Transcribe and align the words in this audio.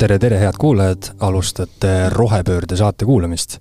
tere, 0.00 0.16
tere, 0.16 0.38
head 0.40 0.56
kuulajad, 0.56 1.10
alustate 1.20 2.08
Rohepöörde 2.14 2.76
saate 2.76 3.04
kuulamist. 3.04 3.58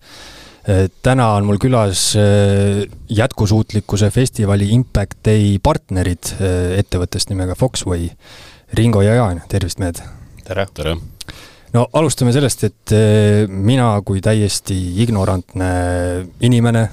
täna 1.04 1.26
on 1.36 1.48
mul 1.48 1.58
külas 1.58 2.14
äh, 2.16 2.84
jätkusuutlikkuse 3.10 4.10
festivali 4.14 4.70
Impact 4.76 5.18
Day 5.26 5.58
partnerid 5.64 6.32
äh, 6.38 6.78
ettevõttest 6.80 7.32
nimega 7.32 7.56
Foxway. 7.60 8.12
Ringo 8.78 9.02
ja 9.02 9.16
Jaan, 9.18 9.42
tervist, 9.50 9.80
mehed! 9.80 10.00
tere! 10.46 10.68
tere! 10.74 10.96
no 11.74 11.88
alustame 11.94 12.32
sellest, 12.36 12.64
et 12.70 12.94
äh, 12.96 13.50
mina 13.50 13.90
kui 14.06 14.22
täiesti 14.22 14.78
ignorantne 15.04 15.72
inimene 16.40 16.86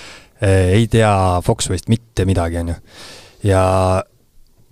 ei 0.76 0.84
tea 0.90 1.14
Foxwayst 1.46 1.88
mitte 1.88 2.28
midagi, 2.28 2.60
on 2.60 2.74
ju. 2.74 2.78
ja 3.54 3.64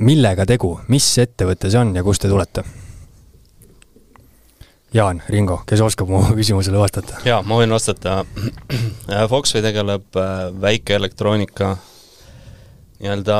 millega 0.04 0.44
tegu, 0.48 0.74
mis 0.92 1.08
ettevõte 1.22 1.70
see 1.70 1.80
on 1.80 1.96
ja 1.96 2.04
kust 2.04 2.26
te 2.26 2.32
tulete? 2.32 2.66
Jaan, 4.94 5.22
Ringo, 5.28 5.60
kes 5.70 5.80
oskab 5.84 6.08
mu 6.10 6.22
küsimusele 6.38 6.78
vastata? 6.80 7.20
jaa, 7.24 7.42
ma 7.46 7.60
võin 7.60 7.70
vastata. 7.70 8.24
Foxway 9.32 9.62
tegeleb 9.62 10.18
äh, 10.18 10.48
väikeelektroonika 10.62 11.76
nii-öelda 13.00 13.36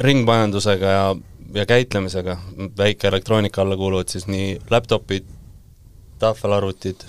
ringmajandusega 0.00 0.92
ja, 0.94 1.06
ja 1.54 1.66
käitlemisega. 1.66 2.36
väikeelektroonika 2.78 3.62
alla 3.62 3.76
kuuluvad 3.76 4.08
siis 4.08 4.28
nii 4.30 4.60
laptopid, 4.70 5.26
tahvelarvutid, 6.22 7.02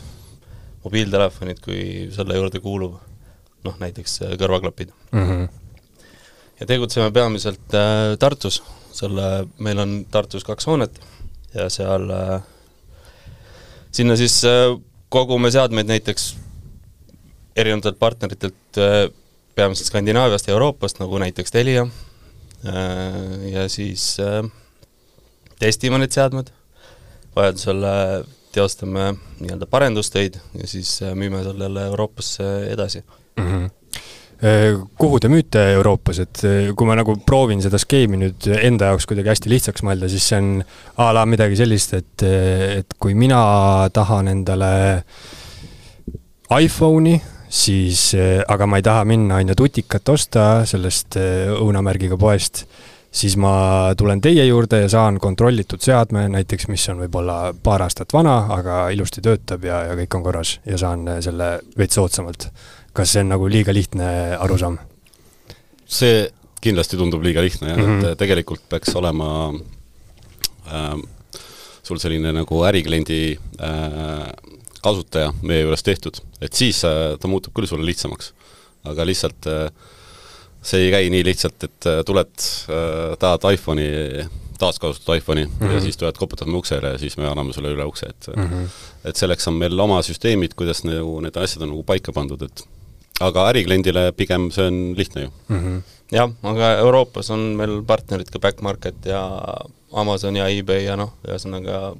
mobiiltelefonid 0.83 1.61
kui 1.63 2.09
selle 2.15 2.35
juurde 2.35 2.59
kuuluv 2.59 2.97
noh, 3.63 3.75
näiteks 3.79 4.21
äh, 4.25 4.33
kõrvaklapid 4.39 4.89
mm. 5.11 5.27
-hmm. 5.29 5.47
ja 6.59 6.65
tegutseme 6.65 7.11
peamiselt 7.11 7.77
äh, 7.77 8.17
Tartus, 8.19 8.63
selle, 8.91 9.47
meil 9.59 9.79
on 9.79 10.05
Tartus 10.11 10.43
kaks 10.43 10.67
hoonet 10.67 10.99
ja 11.53 11.69
seal 11.69 12.09
äh, 12.09 12.41
sinna 13.93 14.17
siis 14.19 14.39
äh, 14.47 14.73
kogume 15.13 15.51
seadmeid 15.53 15.89
näiteks 15.89 16.33
erinevatelt 17.55 17.99
partneritelt 17.99 18.79
äh, 18.81 19.05
peamiselt 19.55 19.87
Skandinaaviast 19.91 20.47
ja 20.47 20.55
Euroopast, 20.55 20.99
nagu 20.99 21.19
näiteks 21.21 21.51
Telia, 21.53 21.85
äh, 22.65 23.51
ja 23.53 23.67
siis 23.69 24.17
testime 25.59 26.01
need 26.01 26.15
seadmed, 26.15 26.49
vajadusel 27.35 27.85
teostame 28.53 29.13
nii-öelda 29.39 29.69
parendustöid 29.69 30.41
ja 30.59 30.67
siis 30.69 30.99
müüme 31.17 31.43
sellele 31.45 31.87
Euroopasse 31.93 32.49
edasi 32.73 33.03
mm. 33.37 33.45
-hmm 33.45 33.82
kuhu 34.99 35.19
te 35.23 35.29
müüte 35.31 35.61
Euroopas, 35.77 36.19
et 36.19 36.41
kui 36.75 36.87
ma 36.87 36.97
nagu 36.99 37.15
proovin 37.23 37.61
seda 37.63 37.79
skeemi 37.79 38.19
nüüd 38.19 38.47
enda 38.57 38.91
jaoks 38.91 39.07
kuidagi 39.07 39.31
hästi 39.31 39.51
lihtsaks 39.53 39.85
mõelda, 39.87 40.09
siis 40.11 40.25
see 40.27 40.39
on 40.41 40.49
a 40.99 41.11
la 41.15 41.23
midagi 41.29 41.55
sellist, 41.59 41.95
et, 41.95 42.25
et 42.25 42.97
kui 42.99 43.15
mina 43.15 43.39
tahan 43.95 44.31
endale 44.33 44.73
iPhone'i, 46.51 47.15
siis, 47.47 48.09
aga 48.49 48.67
ma 48.67 48.81
ei 48.81 48.85
taha 48.85 49.05
minna, 49.07 49.39
on 49.39 49.53
ju, 49.53 49.59
tutikat 49.63 50.11
osta 50.11 50.47
sellest 50.69 51.17
õunamärgiga 51.55 52.19
poest, 52.19 52.65
siis 53.13 53.37
ma 53.37 53.93
tulen 53.97 54.21
teie 54.21 54.45
juurde 54.47 54.83
ja 54.83 54.91
saan 54.91 55.19
kontrollitud 55.21 55.81
seadme, 55.85 56.25
näiteks 56.33 56.67
mis 56.71 56.83
on 56.89 57.03
võib-olla 57.05 57.53
paar 57.63 57.85
aastat 57.85 58.13
vana, 58.13 58.39
aga 58.57 58.87
ilusti 58.93 59.21
töötab 59.23 59.65
ja, 59.69 59.83
ja 59.91 59.97
kõik 59.99 60.17
on 60.17 60.25
korras 60.25 60.57
ja 60.65 60.79
saan 60.81 61.05
selle 61.23 61.59
veits 61.77 62.01
soodsamalt 62.01 62.49
kas 62.93 63.13
see 63.13 63.23
on 63.25 63.33
nagu 63.33 63.49
liiga 63.49 63.73
lihtne 63.73 64.07
arusaam? 64.39 64.77
see 65.85 66.29
kindlasti 66.63 66.97
tundub 66.97 67.23
liiga 67.25 67.41
lihtne 67.43 67.69
jah 67.69 67.77
mm, 67.77 67.83
-hmm. 67.83 68.03
et 68.03 68.09
mhm. 68.09 68.17
tegelikult 68.17 68.63
peaks 68.69 68.95
olema 68.95 69.53
äh, 70.67 70.97
sul 71.83 71.99
selline 71.99 72.31
nagu 72.33 72.63
ärikliendi 72.63 73.37
äh, 73.59 74.29
kasutaja 74.83 75.33
meie 75.41 75.63
juures 75.63 75.83
tehtud, 75.83 76.19
et 76.41 76.53
siis 76.53 76.83
äh, 76.87 77.15
ta 77.19 77.31
muutub 77.31 77.55
küll 77.55 77.67
sulle 77.69 77.85
lihtsamaks. 77.87 78.33
aga 78.83 79.05
lihtsalt 79.07 79.47
äh, 79.47 79.69
see 80.63 80.87
ei 80.87 80.91
käi 80.91 81.09
nii 81.11 81.23
lihtsalt, 81.23 81.63
et 81.63 81.87
äh, 81.87 82.01
tuled 82.07 82.47
äh,, 82.67 83.13
tahad 83.19 83.45
iPhone'i, 83.53 84.25
taaskasutatud 84.59 85.17
iPhone'i 85.17 85.45
mm 85.45 85.53
-hmm. 85.59 85.71
ja 85.71 85.81
siis 85.81 85.97
tuled, 85.97 86.17
koputad 86.19 86.47
me 86.47 86.57
uksele 86.57 86.95
ja 86.95 86.97
siis 86.97 87.17
me 87.17 87.27
anname 87.27 87.53
sulle 87.53 87.71
üle 87.75 87.85
ukse, 87.85 88.05
et 88.05 88.27
mm 88.35 88.43
-hmm. 88.43 88.67
et 89.05 89.15
selleks 89.15 89.47
on 89.47 89.53
meil 89.53 89.79
oma 89.79 90.01
süsteemid, 90.01 90.55
kuidas 90.55 90.83
nagu 90.83 91.19
need 91.21 91.35
asjad 91.35 91.63
on 91.63 91.69
nagu 91.69 91.83
paika 91.83 92.11
pandud, 92.11 92.41
et 92.41 92.67
aga 93.27 93.49
ärikliendile 93.53 94.11
pigem 94.17 94.49
see 94.51 94.67
on 94.67 94.79
lihtne 94.97 95.27
ju 95.27 95.29
mm. 95.47 95.59
-hmm. 95.59 95.81
jah, 96.11 96.31
aga 96.43 96.71
Euroopas 96.85 97.29
on 97.29 97.39
meil 97.59 97.81
partnerid 97.87 98.31
ka 98.31 98.39
Backmarket 98.39 99.05
ja 99.05 99.21
Amazon 99.93 100.35
ja 100.35 100.47
eBay 100.49 100.83
ja 100.87 100.95
noh, 100.97 101.13
ühesõnaga 101.27 101.93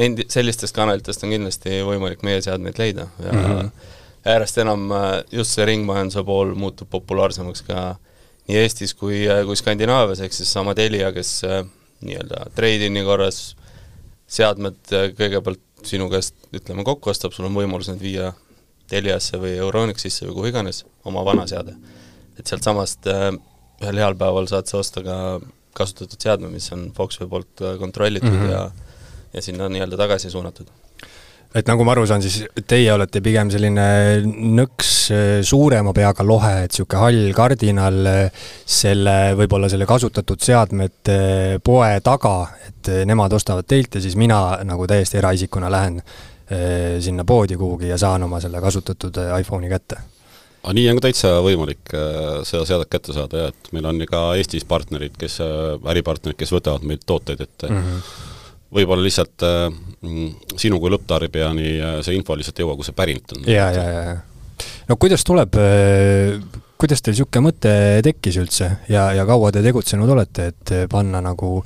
neid, 0.00 0.24
sellistest 0.32 0.76
kanalitest 0.76 1.24
on 1.24 1.34
kindlasti 1.34 1.80
võimalik 1.86 2.24
meie 2.26 2.42
seadmeid 2.44 2.78
leida 2.78 3.08
ja 3.22 3.32
mm 3.32 3.44
-hmm. 3.44 3.70
järjest 4.24 4.58
enam 4.58 4.90
äh, 4.92 5.24
just 5.32 5.56
see 5.56 5.64
ringmajanduse 5.64 6.24
pool 6.24 6.54
muutub 6.54 6.90
populaarsemaks 6.90 7.62
ka 7.62 7.96
nii 8.48 8.58
Eestis 8.62 8.94
kui, 8.94 9.26
äh, 9.28 9.44
kui 9.46 9.56
Skandinaavias, 9.56 10.20
ehk 10.20 10.32
siis 10.32 10.52
sama 10.52 10.74
Telia, 10.74 11.12
kes 11.12 11.44
äh, 11.44 11.64
nii-öelda 12.00 12.50
trade-in'i 12.54 13.04
korras 13.04 13.56
seadmed 14.26 14.78
kõigepealt 15.18 15.62
sinu 15.86 16.10
käest 16.10 16.34
ütleme 16.54 16.84
kokku 16.84 17.10
ostab, 17.10 17.32
sul 17.32 17.46
on 17.46 17.54
võimalus 17.54 17.88
need 17.88 18.02
viia 18.02 18.32
Teliasse 18.90 19.40
või 19.42 19.56
Euronixisse 19.58 20.28
või 20.28 20.38
kuhu 20.38 20.50
iganes, 20.52 20.84
oma 21.04 21.24
vana 21.26 21.46
seade. 21.50 21.76
et 22.38 22.46
sealtsamast 22.46 23.06
äh, 23.08 23.30
ühel 23.82 24.00
heal 24.02 24.16
päeval 24.18 24.48
saad 24.50 24.68
sa 24.68 24.80
osta 24.82 25.02
ka 25.04 25.18
kasutatud 25.76 26.20
seadme, 26.20 26.50
mis 26.52 26.68
on 26.72 26.90
Foxway 26.96 27.28
poolt 27.28 27.62
äh, 27.62 27.78
kontrollitud 27.80 28.30
mm 28.30 28.42
-hmm. 28.42 28.50
ja 28.50 28.70
ja 29.34 29.42
sinna 29.42 29.68
nii-öelda 29.68 29.96
tagasi 29.96 30.30
suunatud 30.30 30.68
et 31.54 31.66
nagu 31.66 31.84
ma 31.84 31.92
aru 31.92 32.06
saan, 32.06 32.22
siis 32.22 32.44
teie 32.68 32.92
olete 32.92 33.20
pigem 33.20 33.50
selline 33.50 33.86
nõks 34.60 34.92
äh, 35.10 35.42
suurema 35.42 35.92
peaga 35.92 36.24
lohe, 36.24 36.54
et 36.64 36.70
niisugune 36.70 37.00
hall 37.00 37.32
kardinal 37.36 38.00
selle, 38.64 39.34
võib-olla 39.36 39.68
selle 39.68 39.86
kasutatud 39.86 40.40
seadmete 40.40 41.58
poe 41.64 42.00
taga, 42.00 42.36
et 42.68 42.92
nemad 43.06 43.32
ostavad 43.32 43.66
teilt 43.66 43.94
ja 43.94 44.00
siis 44.00 44.16
mina 44.16 44.58
nagu 44.64 44.86
täiesti 44.86 45.18
eraisikuna 45.18 45.70
lähen 45.70 46.02
sinna 47.02 47.24
poodi 47.26 47.56
kuhugi 47.58 47.88
ja 47.90 47.98
saan 47.98 48.22
oma 48.22 48.40
selle 48.42 48.60
kasutatud 48.62 49.18
eh, 49.22 49.32
iPhone'i 49.40 49.70
kätte. 49.72 49.98
aga 50.62 50.74
nii 50.78 50.86
on 50.90 51.00
ka 51.00 51.06
täitsa 51.08 51.32
võimalik 51.46 51.94
seda 52.46 52.64
seadet 52.68 52.90
kätte 52.90 53.14
saada 53.16 53.44
jah, 53.44 53.52
et 53.54 53.72
meil 53.74 53.86
on 53.86 54.00
ju 54.02 54.08
ka 54.10 54.22
Eestis 54.38 54.66
partnerid, 54.66 55.14
kes, 55.18 55.40
äripartnerid, 55.92 56.38
kes 56.38 56.54
võtavad 56.54 56.86
meilt 56.86 57.04
tooteid, 57.06 57.40
et 57.40 57.68
mm 57.68 57.82
-hmm. 57.82 58.14
võib-olla 58.78 59.06
lihtsalt 59.06 59.46
sinu 60.58 60.80
kui 60.82 60.90
lõpptarbijani 60.90 62.02
see 62.02 62.18
info 62.18 62.34
lihtsalt 62.36 62.58
ei 62.58 62.66
jõua, 62.66 62.76
kus 62.76 62.90
see 62.90 62.98
pärinud 62.98 63.36
on. 63.36 63.46
ja, 63.46 63.70
ja, 63.70 63.84
ja, 63.90 64.02
ja. 64.10 64.16
no 64.88 64.96
kuidas 64.96 65.24
tuleb, 65.24 65.54
kuidas 66.80 67.02
teil 67.02 67.14
niisugune 67.16 67.46
mõte 67.48 67.74
tekkis 68.04 68.36
üldse 68.40 68.70
ja, 68.92 69.08
ja 69.16 69.24
kaua 69.28 69.52
te 69.54 69.62
tegutsenud 69.64 70.10
olete, 70.12 70.50
et 70.52 70.74
panna 70.92 71.22
nagu 71.24 71.60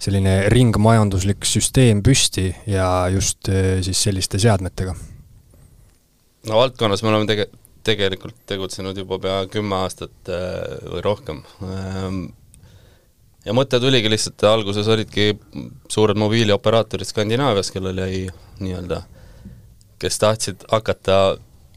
selline 0.00 0.44
ringmajanduslik 0.52 1.44
süsteem 1.48 2.02
püsti 2.04 2.50
ja 2.70 3.08
just 3.12 3.50
eh, 3.52 3.82
siis 3.84 4.06
selliste 4.08 4.40
seadmetega? 4.42 4.94
no 6.48 6.56
valdkonnas 6.60 7.04
me 7.04 7.12
oleme 7.12 7.28
tege-, 7.30 7.50
tegelikult 7.84 8.36
tegutsenud 8.48 8.96
juba 8.98 9.18
pea 9.20 9.36
kümme 9.52 9.76
aastat 9.84 10.32
eh, 10.32 10.88
või 10.88 11.04
rohkem. 11.04 11.42
Ehm, 11.68 12.20
ja 13.44 13.56
mõte 13.56 13.80
tuligi 13.80 14.12
lihtsalt, 14.12 14.44
alguses 14.48 14.88
olidki 14.88 15.32
suured 15.92 16.20
mobiilioperaatorid 16.20 17.08
Skandinaavias, 17.08 17.72
kellel 17.74 18.00
jäi 18.04 18.22
nii-öelda, 18.64 19.02
kes 20.00 20.20
tahtsid 20.20 20.64
hakata 20.72 21.18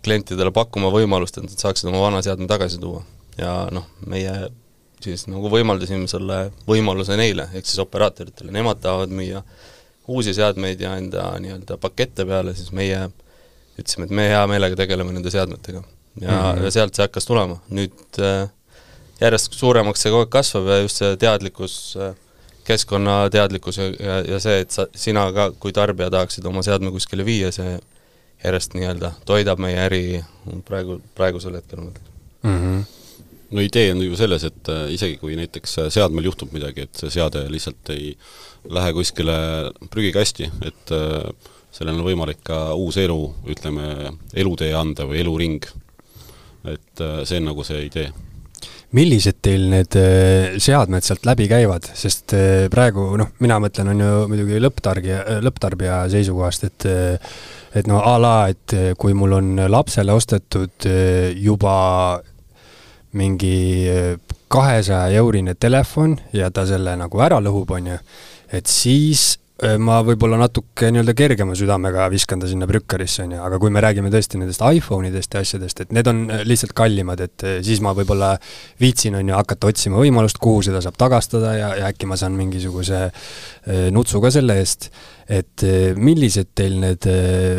klientidele 0.06 0.52
pakkuma 0.56 0.92
võimalust, 0.94 1.38
et 1.38 1.48
nad 1.48 1.66
saaksid 1.66 1.90
oma 1.92 2.06
vana 2.08 2.22
seadme 2.26 2.48
tagasi 2.50 2.80
tuua. 2.82 3.04
ja 3.38 3.68
noh, 3.72 3.86
meie 4.10 4.34
siis 5.04 5.28
nagu 5.30 5.50
võimaldasime 5.54 6.08
selle 6.10 6.48
võimaluse 6.68 7.18
neile, 7.20 7.48
ehk 7.54 7.68
siis 7.70 7.82
operaatoritele, 7.84 8.52
nemad 8.54 8.82
tahavad 8.82 9.14
müüa 9.14 9.44
uusi 10.08 10.34
seadmeid 10.34 10.82
ja 10.82 10.96
enda 10.98 11.30
nii-öelda 11.44 11.78
pakette 11.82 12.26
peale, 12.26 12.56
siis 12.58 12.72
meie 12.76 13.04
ütlesime, 13.78 14.08
et 14.08 14.16
me 14.20 14.28
hea 14.32 14.44
meelega 14.50 14.80
tegeleme 14.80 15.14
nende 15.14 15.32
seadmetega. 15.34 15.84
ja 16.22 16.32
mm, 16.32 16.38
-hmm. 16.38 16.64
ja 16.64 16.72
sealt 16.72 16.96
see 16.96 17.06
hakkas 17.06 17.26
tulema, 17.26 17.60
nüüd 17.70 18.20
äh, 18.20 18.50
järjest 19.22 19.54
suuremaks 19.54 20.02
see 20.02 20.12
kogu 20.12 20.26
aeg 20.26 20.32
kasvab 20.34 20.72
ja 20.72 20.80
just 20.82 21.04
see 21.04 21.18
teadlikkus 21.22 21.76
äh,, 22.02 22.16
keskkonnateadlikkus 22.68 23.78
ja, 23.78 23.86
ja, 24.00 24.16
ja 24.34 24.40
see, 24.40 24.60
et 24.64 24.72
sa, 24.72 24.88
sina 24.96 25.28
ka 25.32 25.52
kui 25.60 25.74
tarbija 25.74 26.10
tahaksid 26.10 26.46
oma 26.46 26.64
seadme 26.66 26.92
kuskile 26.92 27.26
viia, 27.26 27.52
see 27.52 27.78
järjest 28.44 28.78
nii-öelda 28.78 29.14
toidab 29.26 29.60
meie 29.64 29.80
äri 29.82 30.04
praegu, 30.68 31.02
praegusel 31.18 31.58
hetkel 31.58 31.82
ma 31.82 31.92
ütleks 31.92 32.14
mm. 32.44 32.62
-hmm 32.62 32.86
no 33.52 33.64
idee 33.64 33.92
on 33.92 34.02
ju 34.04 34.18
selles, 34.20 34.44
et 34.48 34.72
äh, 34.72 34.88
isegi 34.96 35.18
kui 35.22 35.38
näiteks 35.40 35.78
äh, 35.84 35.90
seadmel 35.94 36.28
juhtub 36.28 36.52
midagi, 36.56 36.88
et 36.88 37.00
see 37.00 37.12
seade 37.18 37.46
lihtsalt 37.52 37.94
ei 37.96 38.12
lähe 38.68 38.94
kuskile 38.96 39.38
prügikasti, 39.94 40.50
et 40.68 40.96
äh, 40.96 41.52
sellel 41.76 42.00
on 42.00 42.08
võimalik 42.08 42.42
ka 42.48 42.72
uus 42.76 42.98
elu, 43.00 43.20
ütleme, 43.54 44.14
elutee 44.36 44.74
anda 44.76 45.08
või 45.08 45.22
eluring. 45.24 45.68
et 46.68 47.00
see 47.24 47.38
on 47.40 47.46
nagu 47.48 47.64
see 47.64 47.86
idee 47.86 48.10
millised 48.98 49.38
teil 49.44 49.68
need 49.72 49.96
seadmed 50.64 51.06
sealt 51.06 51.28
läbi 51.28 51.46
käivad, 51.48 51.86
sest 51.96 52.34
praegu 52.72 53.06
noh, 53.20 53.30
mina 53.44 53.60
mõtlen, 53.62 53.92
on 53.94 54.02
ju 54.04 54.26
muidugi 54.32 54.60
lõpptarbija, 54.64 55.20
lõpptarbija 55.44 56.00
seisukohast, 56.12 56.66
et 56.68 56.88
et 57.76 57.88
no 57.88 58.00
a 58.00 58.18
la, 58.22 58.36
et 58.52 58.96
kui 58.98 59.14
mul 59.18 59.34
on 59.38 59.56
lapsele 59.68 60.14
ostetud 60.14 60.88
juba 61.36 61.76
mingi 63.18 63.58
kahesaja 64.48 65.18
eurine 65.20 65.56
telefon 65.60 66.18
ja 66.34 66.52
ta 66.52 66.66
selle 66.68 66.96
nagu 67.00 67.22
ära 67.24 67.40
lõhub, 67.44 67.74
on 67.76 67.92
ju, 67.92 67.98
et 68.54 68.72
siis 68.72 69.38
ma 69.82 69.98
võib-olla 70.06 70.38
natuke 70.38 70.92
nii-öelda 70.94 71.14
kergema 71.18 71.56
südamega 71.58 72.06
viskan 72.14 72.42
ta 72.42 72.50
sinna 72.50 72.68
prükkarisse, 72.70 73.24
on 73.26 73.34
ju, 73.34 73.40
aga 73.42 73.58
kui 73.62 73.72
me 73.74 73.82
räägime 73.82 74.12
tõesti 74.14 74.38
nendest 74.38 74.62
iPhone 74.62 75.10
idest 75.10 75.34
ja 75.34 75.42
asjadest, 75.42 75.82
et 75.82 75.94
need 75.98 76.10
on 76.10 76.20
äh, 76.30 76.44
lihtsalt 76.46 76.76
kallimad, 76.78 77.24
et 77.26 77.46
äh, 77.48 77.56
siis 77.66 77.82
ma 77.82 77.96
võib-olla 77.98 78.36
viitsin, 78.82 79.18
on 79.18 79.32
ju, 79.32 79.34
hakata 79.38 79.72
otsima 79.72 79.98
võimalust, 79.98 80.38
kuhu 80.42 80.62
seda 80.68 80.82
saab 80.86 81.00
tagastada 81.02 81.56
ja, 81.58 81.72
ja 81.80 81.90
äkki 81.90 82.10
ma 82.10 82.18
saan 82.20 82.38
mingisuguse 82.38 83.08
nutsu 83.92 84.22
ka 84.24 84.30
selle 84.32 84.60
eest. 84.62 84.92
et 85.28 85.64
millised 86.00 86.54
teil 86.56 86.78
need 86.80 87.04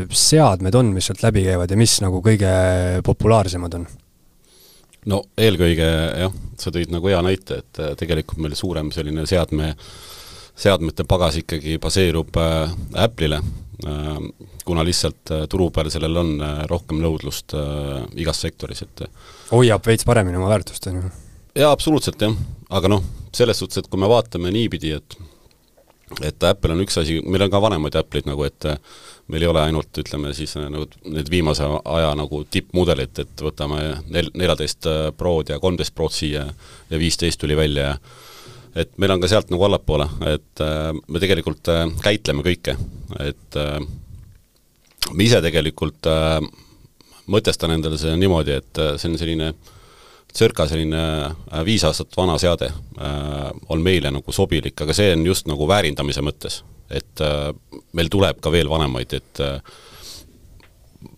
seadmed 0.09 0.75
on, 0.79 0.93
mis 0.95 1.11
sealt 1.11 1.25
läbi 1.27 1.43
käivad 1.45 1.71
ja 1.71 1.77
mis 1.77 1.99
nagu 2.01 2.23
kõige 2.25 2.53
populaarsemad 3.05 3.75
on? 3.81 3.89
no 5.11 5.21
eelkõige 5.37 5.89
jah, 6.23 6.39
sa 6.61 6.73
tõid 6.75 6.95
nagu 6.95 7.11
hea 7.11 7.21
näite, 7.27 7.61
et 7.65 7.83
tegelikult 7.99 8.41
meil 8.45 8.57
suurem 8.57 8.93
selline 8.95 9.27
seadme 9.29 9.73
äh, 9.75 9.91
seadmete 10.59 11.07
pagas 11.09 11.39
ikkagi 11.43 11.79
baseerub 11.83 12.37
äh, 12.37 12.75
Apple'ile, 13.05 13.41
äh, 13.87 14.21
kuna 14.67 14.85
lihtsalt 14.87 15.33
äh, 15.35 15.47
turu 15.51 15.71
peal 15.75 15.91
sellel 15.93 16.19
on 16.19 16.35
rohkem 16.71 17.01
nõudlust 17.03 17.55
igas 18.19 18.43
sektoris, 18.45 18.85
et 18.87 19.07
hoiab 19.53 19.87
veits 19.87 20.07
paremini 20.09 20.41
oma 20.41 20.51
väärtust, 20.53 20.91
on 20.91 21.03
ju? 21.03 21.15
jaa, 21.59 21.73
absoluutselt 21.73 22.23
jah, 22.23 22.37
aga 22.75 22.93
noh, 22.97 23.05
selles 23.35 23.61
suhtes, 23.61 23.83
et 23.83 23.91
kui 23.91 24.01
me 24.01 24.11
vaatame 24.11 24.53
niipidi, 24.55 24.95
et 24.99 25.19
et 26.25 26.45
Apple 26.49 26.73
on 26.73 26.81
üks 26.81 26.97
asi, 26.97 27.19
meil 27.21 27.43
on 27.45 27.51
ka 27.53 27.61
vanemaid 27.61 27.99
Apple'id 28.01 28.25
nagu, 28.25 28.41
et 28.49 28.65
meil 29.29 29.43
ei 29.45 29.51
ole 29.51 29.61
ainult, 29.61 29.91
ütleme 30.01 30.31
siis 30.33 30.55
nagu 30.57 30.87
need 31.05 31.29
viimase 31.29 31.67
aja 31.85 32.15
nagu 32.17 32.41
tippmudelid, 32.49 33.21
et 33.21 33.43
võtame 33.45 33.83
nel-, 34.09 34.31
neljateist 34.33 34.89
Prod 35.21 35.53
ja 35.53 35.61
kolmteist 35.61 35.93
Prod 35.95 36.17
siia 36.17 36.47
ja 36.49 37.01
viisteist 37.03 37.43
tuli 37.43 37.59
välja 37.59 37.91
ja 37.91 37.99
et 38.79 38.93
meil 39.01 39.15
on 39.15 39.23
ka 39.23 39.31
sealt 39.31 39.51
nagu 39.53 39.65
allapoole, 39.67 40.07
et 40.31 40.63
äh, 40.65 40.93
me 41.09 41.23
tegelikult 41.23 41.71
äh, 41.73 41.87
käitleme 42.05 42.45
kõike, 42.47 42.77
et 43.25 43.59
äh, 43.59 43.81
ma 45.11 45.25
ise 45.25 45.41
tegelikult 45.45 46.09
äh, 46.11 46.39
mõtestan 47.33 47.75
endale 47.75 47.99
seda 48.01 48.17
niimoodi, 48.21 48.57
et 48.61 48.83
äh, 48.83 48.95
see 49.01 49.11
on 49.13 49.19
selline 49.21 49.53
circa 50.39 50.69
selline 50.69 51.03
äh, 51.03 51.61
viis 51.67 51.85
aastat 51.89 52.15
vana 52.17 52.37
seade 52.41 52.71
äh, 52.71 53.51
on 53.73 53.83
meile 53.85 54.13
nagu 54.15 54.35
sobilik, 54.35 54.77
aga 54.85 54.97
see 54.97 55.13
on 55.17 55.27
just 55.27 55.49
nagu 55.51 55.69
väärindamise 55.69 56.25
mõttes. 56.25 56.63
et 56.89 57.21
äh, 57.21 57.51
meil 57.93 58.09
tuleb 58.09 58.39
ka 58.41 58.53
veel 58.53 58.69
vanemaid, 58.71 59.13
et 59.13 59.41
äh, 59.45 59.59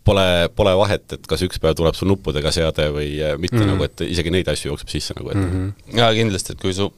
pole, 0.05 0.49
pole 0.57 0.73
vahet, 0.77 1.05
et 1.15 1.29
kas 1.31 1.45
üks 1.47 1.61
päev 1.63 1.77
tuleb 1.79 1.95
sul 1.95 2.11
nuppudega 2.11 2.51
seade 2.55 2.89
või 2.95 3.13
äh, 3.23 3.37
mitte 3.39 3.57
mm, 3.57 3.63
-hmm. 3.63 3.71
nagu 3.75 3.87
et 3.87 4.03
isegi 4.09 4.33
neid 4.35 4.49
asju 4.51 4.73
jookseb 4.73 4.91
sisse 4.91 5.15
nagu, 5.19 5.31
et 5.31 5.39
mm 5.39 5.53
-hmm. 5.53 5.99
jaa, 5.99 6.11
kindlasti, 6.15 6.57
et 6.57 6.61
kui 6.61 6.75
su 6.75 6.91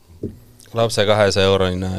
lapse 0.78 1.04
kahesaja 1.06 1.50
eurone 1.50 1.90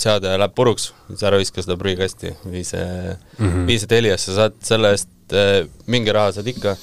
seade 0.00 0.32
läheb 0.36 0.54
puruks, 0.56 0.90
siis 1.08 1.24
ära 1.28 1.40
viska 1.40 1.64
seda 1.64 1.78
prügikasti, 1.80 2.34
vii 2.44 2.64
see 2.66 2.86
mm, 2.86 3.46
-hmm. 3.46 3.66
vii 3.70 3.78
see 3.78 3.90
Teliasse, 3.90 4.34
saad 4.36 4.58
selle 4.64 4.92
eest 4.96 5.36
äh, 5.36 5.62
mingi 5.86 6.12
raha 6.12 6.32
saad 6.36 6.48
ikka 6.52 6.76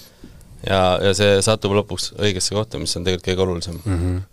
ja, 0.66 0.82
ja 1.04 1.14
see 1.14 1.40
satub 1.46 1.76
lõpuks 1.78 2.14
õigesse 2.18 2.56
kohta, 2.58 2.82
mis 2.82 2.96
on 2.98 3.08
tegelikult 3.08 3.32
kõige 3.32 3.48
olulisem 3.48 3.82
mm. 3.86 4.04
-hmm 4.04 4.28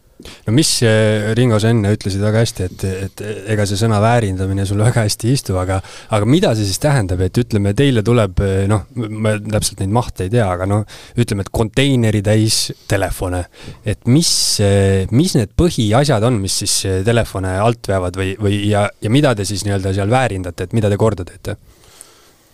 no 0.47 0.53
mis, 0.57 0.71
äh, 0.87 1.33
Ringo, 1.37 1.59
sa 1.61 1.71
enne 1.73 1.93
ütlesid 1.95 2.23
väga 2.25 2.43
hästi, 2.45 2.67
et, 2.67 2.85
et 3.07 3.23
ega 3.53 3.67
see 3.69 3.79
sõna 3.81 3.99
väärindamine 4.03 4.65
sul 4.69 4.81
väga 4.81 5.05
hästi 5.05 5.29
ei 5.29 5.37
istu, 5.37 5.57
aga 5.61 5.79
aga 6.17 6.29
mida 6.29 6.53
see 6.57 6.69
siis 6.69 6.81
tähendab, 6.83 7.21
et 7.27 7.41
ütleme, 7.43 7.75
teile 7.77 8.05
tuleb 8.07 8.41
äh, 8.45 8.65
noh, 8.71 8.87
ma 8.97 9.37
täpselt 9.43 9.83
neid 9.83 9.93
mahte 9.97 10.27
ei 10.27 10.33
tea, 10.33 10.47
aga 10.49 10.69
noh, 10.71 10.87
ütleme, 11.21 11.45
et 11.45 11.53
konteineri 11.53 12.23
täis 12.27 12.61
telefone. 12.89 13.45
et 13.85 14.09
mis, 14.09 14.31
äh, 14.65 15.05
mis 15.13 15.37
need 15.37 15.53
põhiasjad 15.59 16.25
on, 16.27 16.41
mis 16.43 16.63
siis 16.65 16.79
telefone 17.05 17.57
alt 17.61 17.89
veavad 17.91 18.17
või, 18.17 18.35
või 18.41 18.63
ja, 18.71 18.87
ja 19.03 19.13
mida 19.13 19.35
te 19.37 19.45
siis 19.49 19.67
nii-öelda 19.67 19.95
seal 19.97 20.11
väärindate, 20.13 20.67
et 20.67 20.77
mida 20.77 20.93
te 20.93 21.01
korda 21.01 21.27
teete? 21.29 21.59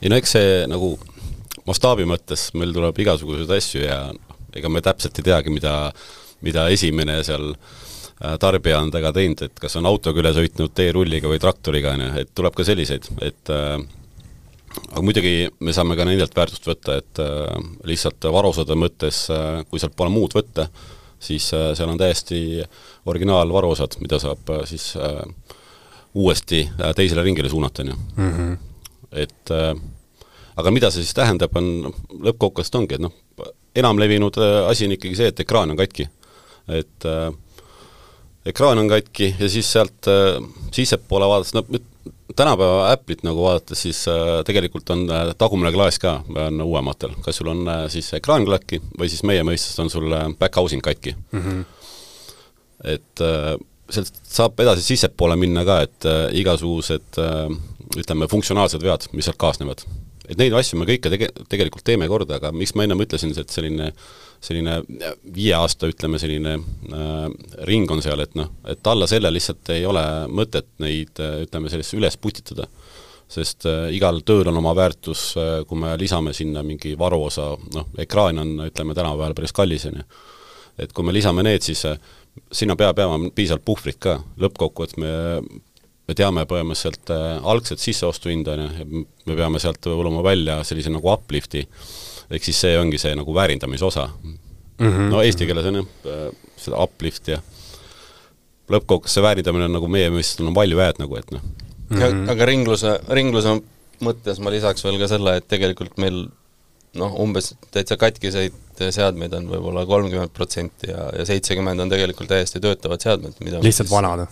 ei 0.03 0.11
no 0.11 0.19
eks 0.19 0.35
see 0.35 0.55
nagu 0.67 0.97
mastaabi 1.69 2.07
mõttes 2.09 2.49
meil 2.59 2.75
tuleb 2.75 2.99
igasuguseid 3.05 3.51
asju 3.55 3.85
ja 3.85 3.99
ega 4.57 4.71
me 4.73 4.83
täpselt 4.85 5.19
ei 5.21 5.29
teagi, 5.31 5.53
mida 5.55 5.93
mida 6.43 6.67
esimene 6.73 7.19
seal 7.27 7.51
äh, 7.53 8.37
tarbija 8.43 8.81
on 8.83 8.93
temaga 8.93 9.15
teinud, 9.17 9.45
et 9.47 9.61
kas 9.63 9.77
on 9.81 9.89
autoga 9.91 10.23
üle 10.23 10.33
sõitnud 10.37 10.75
teerulliga 10.77 11.31
või 11.31 11.41
traktoriga, 11.43 11.97
on 11.97 12.07
ju, 12.07 12.13
et 12.23 12.33
tuleb 12.37 12.57
ka 12.57 12.67
selliseid, 12.67 13.09
et 13.25 13.53
äh, 13.55 13.77
aga 14.83 15.05
muidugi 15.05 15.37
me 15.61 15.75
saame 15.77 15.99
ka 15.99 16.07
nendelt 16.09 16.35
väärtust 16.37 16.67
võtta, 16.69 16.99
et 17.03 17.23
äh, 17.23 17.63
lihtsalt 17.89 18.31
varusade 18.35 18.79
mõttes 18.79 19.25
kui 19.71 19.83
sealt 19.83 19.97
pole 19.99 20.13
muud 20.15 20.37
võtta, 20.39 20.69
siis 21.23 21.53
seal 21.53 21.87
on 21.87 22.01
täiesti 22.01 22.65
originaalvaruosad, 23.07 23.95
mida 24.03 24.19
saab 24.19 24.49
siis 24.67 24.89
uuesti 26.19 26.65
teisele 26.99 27.23
ringile 27.23 27.51
suunata, 27.53 27.85
on 27.85 27.93
ju. 27.93 27.99
Mhm. 28.17 28.55
et 29.23 29.53
aga 30.57 30.73
mida 30.75 30.91
see 30.91 31.05
siis 31.05 31.15
tähendab, 31.15 31.55
on, 31.57 31.93
lõppkokkuvõttes 32.27 32.75
ongi, 32.75 32.99
et 32.99 33.05
noh, 33.05 33.15
enamlevinud 33.79 34.37
asi 34.69 34.89
on 34.89 34.97
ikkagi 34.97 35.19
see, 35.21 35.31
et 35.31 35.45
ekraan 35.45 35.73
on 35.73 35.79
katki 35.79 36.09
et 36.79 37.07
äh, 37.09 37.33
ekraan 38.47 38.79
on 38.79 38.91
katki 38.91 39.35
ja 39.39 39.49
siis 39.49 39.71
sealt 39.73 40.09
äh, 40.11 40.43
sissepoole 40.75 41.29
vaadates, 41.29 41.55
no 41.55 41.65
tänapäeva 42.37 42.93
Apple'it 42.93 43.25
nagu 43.27 43.45
vaadates, 43.45 43.83
siis 43.83 44.05
äh, 44.09 44.41
tegelikult 44.47 44.91
on 44.91 45.05
äh, 45.11 45.33
tagumine 45.39 45.73
klaas 45.75 45.99
ka, 46.03 46.21
on 46.47 46.63
uuematel, 46.65 47.17
kas 47.25 47.41
sul 47.41 47.53
on 47.53 47.67
äh, 47.69 47.85
siis 47.93 48.13
ekraan 48.19 48.47
katki 48.49 48.81
või 48.99 49.11
siis 49.13 49.25
meie 49.29 49.45
mõistes 49.47 49.79
on 49.83 49.93
sul 49.93 50.13
äh, 50.13 50.31
back 50.39 50.57
housing 50.57 50.83
katki 50.85 51.15
mm. 51.15 51.43
-hmm. 51.43 51.65
et 52.95 53.25
äh, 53.27 53.53
sealt 53.93 54.23
saab 54.25 54.61
edasi 54.65 54.83
sissepoole 54.83 55.37
minna 55.37 55.65
ka, 55.69 55.83
et 55.87 56.09
äh, 56.09 56.25
igasugused 56.41 57.21
äh, 57.21 57.45
ütleme, 57.99 58.29
funktsionaalsed 58.29 58.83
vead, 58.83 59.07
mis 59.13 59.29
sealt 59.29 59.39
kaasnevad. 59.39 59.85
et 60.29 60.39
neid 60.39 60.55
asju 60.57 60.79
me 60.79 60.87
kõike 60.89 61.11
tege-, 61.13 61.33
tegelikult 61.49 61.85
teeme 61.85 62.09
korda, 62.09 62.39
aga 62.41 62.53
miks 62.53 62.75
ma 62.75 62.87
ennem 62.87 63.01
ütlesin, 63.05 63.35
et 63.39 63.51
selline 63.51 63.91
äh, 63.91 64.03
selline 64.43 64.81
viie 65.35 65.55
aasta, 65.57 65.89
ütleme, 65.91 66.19
selline 66.19 66.57
äh, 66.59 67.27
ring 67.69 67.91
on 67.95 68.03
seal, 68.05 68.21
et 68.25 68.35
noh, 68.39 68.51
et 68.69 68.91
alla 68.91 69.07
selle 69.11 69.31
lihtsalt 69.33 69.71
ei 69.75 69.87
ole 69.87 70.03
mõtet 70.33 70.69
neid, 70.83 71.15
äh, 71.23 71.43
ütleme, 71.47 71.71
sellesse 71.73 71.99
üles 72.01 72.19
putitada. 72.19 72.69
sest 73.33 73.65
äh, 73.65 73.87
igal 73.97 74.21
tööl 74.29 74.49
on 74.51 74.59
oma 74.61 74.75
väärtus 74.77 75.21
äh,, 75.41 75.63
kui 75.65 75.79
me 75.81 75.95
lisame 75.97 76.35
sinna 76.37 76.63
mingi 76.63 76.93
varuosa, 76.99 77.55
noh, 77.75 77.87
ekraan 77.99 78.39
on, 78.39 78.51
ütleme, 78.67 78.95
tänapäeval 78.95 79.35
päris 79.35 79.55
kallis, 79.57 79.87
on 79.89 80.03
ju. 80.03 80.05
et 80.79 80.93
kui 80.93 81.05
me 81.05 81.15
lisame 81.15 81.43
need, 81.47 81.63
siis 81.63 81.85
äh, 81.89 81.97
sinna 82.53 82.77
peab 82.77 82.99
jääma 82.99 83.31
piisavalt 83.35 83.65
puhvrit 83.65 84.01
ka, 84.03 84.19
lõppkokkuvõttes 84.43 84.99
me 85.01 85.13
me 86.13 86.19
teame 86.19 86.45
põhimõtteliselt 86.49 87.13
äh, 87.15 87.41
algset 87.49 87.83
sisseostuhinda, 87.83 88.57
on 88.57 88.65
ju, 88.69 89.05
me 89.31 89.37
peame 89.39 89.63
sealt 89.63 89.89
võluma 89.89 90.25
välja 90.27 90.61
sellise 90.69 90.93
nagu 90.93 91.09
uplifti 91.13 91.65
ehk 92.33 92.45
siis 92.45 92.61
see 92.65 92.77
ongi 92.81 93.01
see 93.01 93.17
nagu 93.19 93.35
väärindamise 93.37 93.87
osa 93.89 94.07
mm. 94.13 94.37
-hmm. 94.79 95.11
no 95.13 95.23
eesti 95.25 95.49
keeles 95.49 95.69
on 95.71 95.81
jah, 95.81 95.91
äh, 96.13 96.29
seda 96.61 96.85
uplift 96.85 97.33
ja 97.33 97.41
lõppkokkuvõttes 98.73 99.19
see 99.19 99.25
väärindamine 99.25 99.69
on 99.69 99.77
nagu 99.79 99.89
meie 99.91 100.13
mõistes 100.13 100.41
on 100.45 100.55
value 100.55 100.85
add 100.85 101.01
nagu, 101.03 101.17
et 101.19 101.33
noh 101.35 101.43
mm 101.43 101.99
-hmm.. 101.99 102.31
aga 102.33 102.49
ringluse, 102.49 102.99
ringluse 103.09 103.57
mõttes 104.03 104.41
ma 104.43 104.53
lisaks 104.53 104.85
veel 104.85 104.99
ka 105.01 105.09
selle, 105.11 105.37
et 105.39 105.49
tegelikult 105.49 105.99
meil 106.03 106.25
noh, 106.99 107.17
umbes 107.25 107.53
täitsa 107.73 107.97
katkiseid 108.01 108.59
seadmeid 108.93 109.33
on 109.37 109.47
võib-olla 109.51 109.85
kolmkümmend 109.87 110.33
protsenti 110.35 110.91
ja, 110.91 111.09
ja 111.19 111.27
seitsekümmend 111.29 111.85
on 111.85 111.93
tegelikult 111.93 112.29
täiesti 112.33 112.61
töötavad 112.61 113.05
seadmed, 113.05 113.37
mida 113.45 113.61
lihtsalt 113.63 113.89
siis... 113.89 113.95
vanad? 113.95 114.27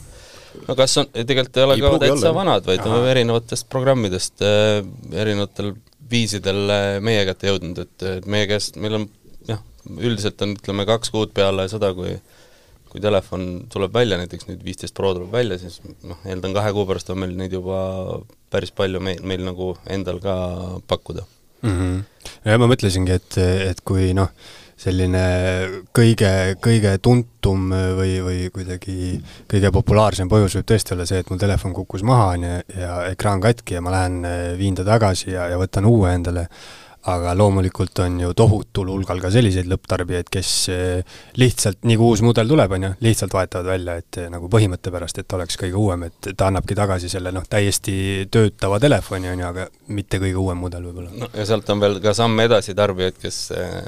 No 0.67 0.77
kas 0.79 0.97
on, 1.03 1.09
tegelikult 1.15 1.57
ei 1.57 1.67
ole 1.67 1.79
ei 1.79 1.85
ka 1.85 1.93
täitsa 2.03 2.19
olla. 2.31 2.35
vanad, 2.41 2.67
vaid 2.67 2.85
Aha. 2.87 3.01
erinevatest 3.15 3.69
programmidest 3.73 4.45
äh,, 4.47 4.83
erinevatel 5.13 5.75
viisidel 6.11 6.75
meie 7.07 7.25
kätte 7.29 7.53
jõudnud, 7.53 7.79
et, 7.85 8.07
et 8.19 8.29
meie 8.31 8.49
käest, 8.51 8.79
meil 8.83 8.99
on 8.99 9.09
jah, 9.49 9.63
üldiselt 9.99 10.43
on 10.43 10.57
ütleme 10.59 10.87
kaks 10.89 11.13
kuud 11.15 11.35
peale 11.37 11.69
seda, 11.71 11.93
kui 11.95 12.17
kui 12.91 13.03
telefon 13.03 13.45
tuleb 13.71 13.93
välja, 13.95 14.19
näiteks 14.19 14.49
nüüd 14.49 14.65
viisteist 14.67 14.97
Pro 14.97 15.13
tuleb 15.15 15.31
välja, 15.31 15.61
siis 15.63 15.79
noh, 15.87 16.19
eeldan 16.27 16.55
kahe 16.57 16.73
kuu 16.75 16.87
pärast 16.89 17.13
on 17.15 17.21
meil 17.23 17.37
neid 17.39 17.55
juba 17.55 17.79
päris 18.51 18.75
palju 18.75 19.03
meil, 19.05 19.23
meil 19.23 19.45
nagu 19.47 19.77
endal 19.95 20.19
ka 20.23 20.35
pakkuda 20.91 21.23
mm. 21.63 21.77
-hmm. 21.77 22.01
ja 22.51 22.59
ma 22.59 22.67
mõtlesingi, 22.71 23.15
et, 23.15 23.39
et 23.71 23.85
kui 23.87 24.11
noh, 24.19 24.33
selline 24.81 25.23
kõige, 25.97 26.33
kõige 26.63 26.97
tuntum 27.05 27.69
või, 27.99 28.19
või 28.25 28.45
kuidagi 28.55 29.19
kõige 29.51 29.73
populaarsem 29.75 30.31
põhjus 30.31 30.57
võib 30.59 30.69
tõesti 30.73 30.97
olla 30.97 31.09
see, 31.09 31.21
et 31.21 31.33
mul 31.33 31.41
telefon 31.41 31.75
kukkus 31.77 32.05
maha, 32.07 32.31
on 32.37 32.47
ju, 32.47 32.61
ja 32.81 33.01
ekraan 33.11 33.43
katki 33.45 33.77
ja 33.77 33.83
ma 33.85 33.97
lähen 33.97 34.23
viin 34.61 34.79
ta 34.79 34.87
tagasi 34.89 35.35
ja, 35.35 35.51
ja 35.53 35.59
võtan 35.61 35.89
uue 35.89 36.15
endale. 36.15 36.49
aga 37.11 37.33
loomulikult 37.33 37.99
on 38.05 38.19
ju 38.21 38.35
tohutul 38.37 38.91
hulgal 38.93 39.23
ka 39.23 39.31
selliseid 39.33 39.65
lõpptarbijaid, 39.71 40.27
kes 40.29 40.51
eh, 40.69 41.15
lihtsalt, 41.41 41.79
nii 41.89 41.97
kui 41.97 42.11
uus 42.13 42.21
mudel 42.21 42.49
tuleb, 42.49 42.75
on 42.77 42.85
ju, 42.85 42.91
lihtsalt 43.01 43.33
vahetavad 43.33 43.71
välja, 43.71 43.95
et 44.03 44.19
eh, 44.21 44.29
nagu 44.29 44.51
põhimõtte 44.53 44.93
pärast, 44.93 45.17
et 45.19 45.33
oleks 45.33 45.57
kõige 45.63 45.81
uuem, 45.81 46.05
et 46.11 46.29
ta 46.37 46.51
annabki 46.51 46.77
tagasi 46.77 47.09
selle 47.09 47.33
noh, 47.33 47.47
täiesti 47.49 48.29
töötava 48.31 48.77
telefoni, 48.85 49.33
on 49.33 49.41
ju, 49.41 49.49
aga 49.49 49.67
mitte 49.97 50.21
kõige 50.21 50.37
uuem 50.45 50.61
mudel 50.61 50.85
võib-olla. 50.91 51.17
no 51.25 51.33
ja 51.33 51.49
sealt 51.49 51.73
on 51.73 51.81
veel 51.81 51.97
ka 52.05 52.13
samm 52.21 52.45
edasi 52.45 52.77
tarbijaid, 52.77 53.17
kes 53.25 53.41
eh, 53.57 53.81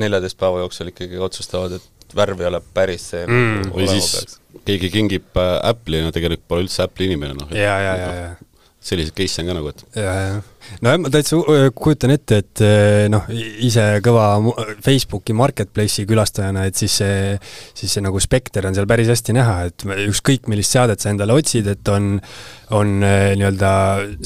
neljateist 0.00 0.38
päeva 0.40 0.60
jooksul 0.64 0.90
ikkagi 0.92 1.18
otsustavad, 1.22 1.76
et 1.78 2.16
värv 2.16 2.40
ei 2.40 2.46
ole 2.50 2.60
päris 2.74 3.08
see 3.12 3.24
Mm. 3.26 3.62
nagu 3.66 3.78
või 3.80 3.88
siis 3.90 4.10
peaks. 4.16 4.40
keegi 4.64 4.90
kingib 4.94 5.40
äh, 5.42 5.54
Apple'i 5.72 6.04
ja 6.04 6.12
tegelikult 6.14 6.46
pole 6.48 6.66
üldse 6.66 6.84
Apple'i 6.86 7.10
inimene, 7.10 7.34
noh. 7.40 7.50
ja, 7.50 7.78
ja, 7.82 7.96
ja, 7.96 8.12
ja 8.20 8.28
selliseid 8.86 9.16
case'e 9.16 9.42
on 9.42 9.50
ka 9.50 9.56
nagu, 9.58 9.72
et 9.72 9.98
ja, 9.98 10.12
ja. 10.14 10.34
nojah, 10.84 11.00
ma 11.02 11.12
täitsa 11.12 11.38
kujutan 11.76 12.12
ette, 12.14 12.40
et 12.42 12.64
noh, 13.12 13.26
ise 13.66 13.86
kõva 14.04 14.26
Facebooki 14.84 15.34
marketplace'i 15.36 16.06
külastajana, 16.08 16.66
et 16.68 16.78
siis 16.78 16.98
see, 17.02 17.36
siis 17.76 17.96
see 17.96 18.04
nagu 18.04 18.20
spekter 18.22 18.68
on 18.68 18.76
seal 18.76 18.88
päris 18.90 19.10
hästi 19.10 19.36
näha, 19.36 19.56
et 19.70 19.86
ükskõik 20.06 20.50
millist 20.52 20.76
seadet 20.76 21.02
sa 21.02 21.10
endale 21.12 21.34
otsid, 21.36 21.66
et 21.72 21.90
on, 21.92 22.14
on 22.76 22.92
nii-öelda 23.02 23.72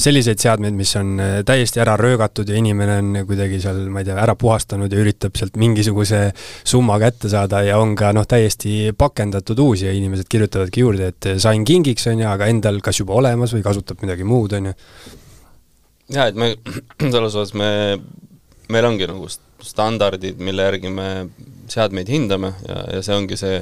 selliseid 0.01 0.41
seadmeid, 0.41 0.77
mis 0.77 0.93
on 0.99 1.15
täiesti 1.47 1.81
ära 1.81 1.97
röögatud 1.99 2.49
ja 2.49 2.57
inimene 2.57 2.99
on 3.01 3.21
kuidagi 3.29 3.61
seal, 3.63 3.83
ma 3.93 4.01
ei 4.01 4.09
tea, 4.09 4.17
ära 4.21 4.37
puhastanud 4.39 4.93
ja 4.93 5.01
üritab 5.01 5.37
sealt 5.39 5.57
mingisuguse 5.61 6.23
summa 6.37 6.99
kätte 7.01 7.29
saada 7.31 7.63
ja 7.65 7.79
on 7.81 7.95
ka 7.97 8.13
noh, 8.15 8.29
täiesti 8.29 8.93
pakendatud 8.97 9.59
uusi 9.61 9.89
ja 9.89 9.95
inimesed 9.97 10.29
kirjutavadki 10.31 10.85
juurde, 10.85 11.11
et 11.13 11.29
sain 11.41 11.65
kingiks, 11.67 12.07
on 12.11 12.21
ju, 12.21 12.29
aga 12.29 12.49
endal 12.51 12.81
kas 12.83 13.01
juba 13.01 13.17
olemas 13.17 13.53
või 13.55 13.65
kasutab 13.65 14.01
midagi 14.05 14.25
muud, 14.27 14.50
on 14.57 14.65
ju. 14.71 14.73
jaa, 16.15 16.27
et 16.31 16.35
me 16.35 16.55
selles 17.13 17.35
osas 17.35 17.53
me, 17.57 17.69
meil 18.71 18.85
ongi 18.89 19.07
nagu 19.07 19.27
st- 19.31 19.47
standardid, 19.61 20.39
mille 20.41 20.63
järgi 20.65 20.89
me 20.89 21.07
seadmeid 21.71 22.09
hindame 22.09 22.53
ja, 22.67 22.79
ja 22.95 23.01
see 23.05 23.15
ongi 23.15 23.37
see, 23.37 23.61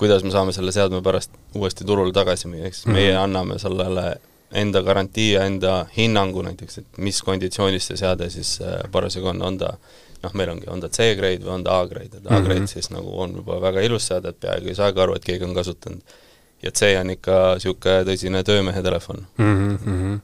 kuidas 0.00 0.24
me 0.24 0.32
saame 0.34 0.52
selle 0.56 0.72
seadme 0.72 1.02
pärast 1.04 1.30
uuesti 1.56 1.84
turule 1.88 2.12
tagasi 2.16 2.48
müüa, 2.50 2.66
ehk 2.68 2.74
siis 2.76 2.86
meie 2.90 3.12
Mhm. 3.14 3.22
anname 3.22 3.58
sellele 3.62 4.06
enda 4.52 4.80
garantii 4.82 5.32
ja 5.36 5.44
enda 5.46 5.86
hinnangu 5.96 6.42
näiteks, 6.42 6.78
et 6.78 6.98
mis 6.98 7.20
konditsioonis 7.22 7.86
see 7.86 7.96
seade 8.00 8.26
siis 8.30 8.56
äh, 8.60 8.80
parasjagu 8.90 9.28
on, 9.30 9.42
on 9.46 9.58
ta 9.58 9.74
noh, 10.24 10.32
meil 10.34 10.50
ongi, 10.52 10.66
on 10.68 10.80
ta 10.82 10.88
C-grade 10.92 11.44
või 11.46 11.52
on 11.60 11.64
ta 11.64 11.78
A-grade, 11.80 12.18
et 12.18 12.26
A-grade 12.26 12.60
Mhm. 12.64 12.66
siis 12.72 12.90
nagu 12.90 13.12
on 13.22 13.36
juba 13.38 13.60
väga 13.62 13.80
ilus 13.86 14.08
seade, 14.10 14.28
et 14.34 14.40
peaaegu 14.40 14.68
ei 14.68 14.74
saagi 14.74 15.00
aru, 15.00 15.14
et 15.16 15.24
keegi 15.24 15.44
on 15.46 15.54
kasutanud. 15.54 16.02
Ja 16.62 16.72
C 16.72 16.94
on 17.00 17.14
ikka 17.14 17.36
niisugune 17.56 18.02
tõsine 18.08 18.42
töömehe 18.44 18.82
telefon 18.84 19.22
mm. 19.38 19.76
-hmm. 19.84 20.18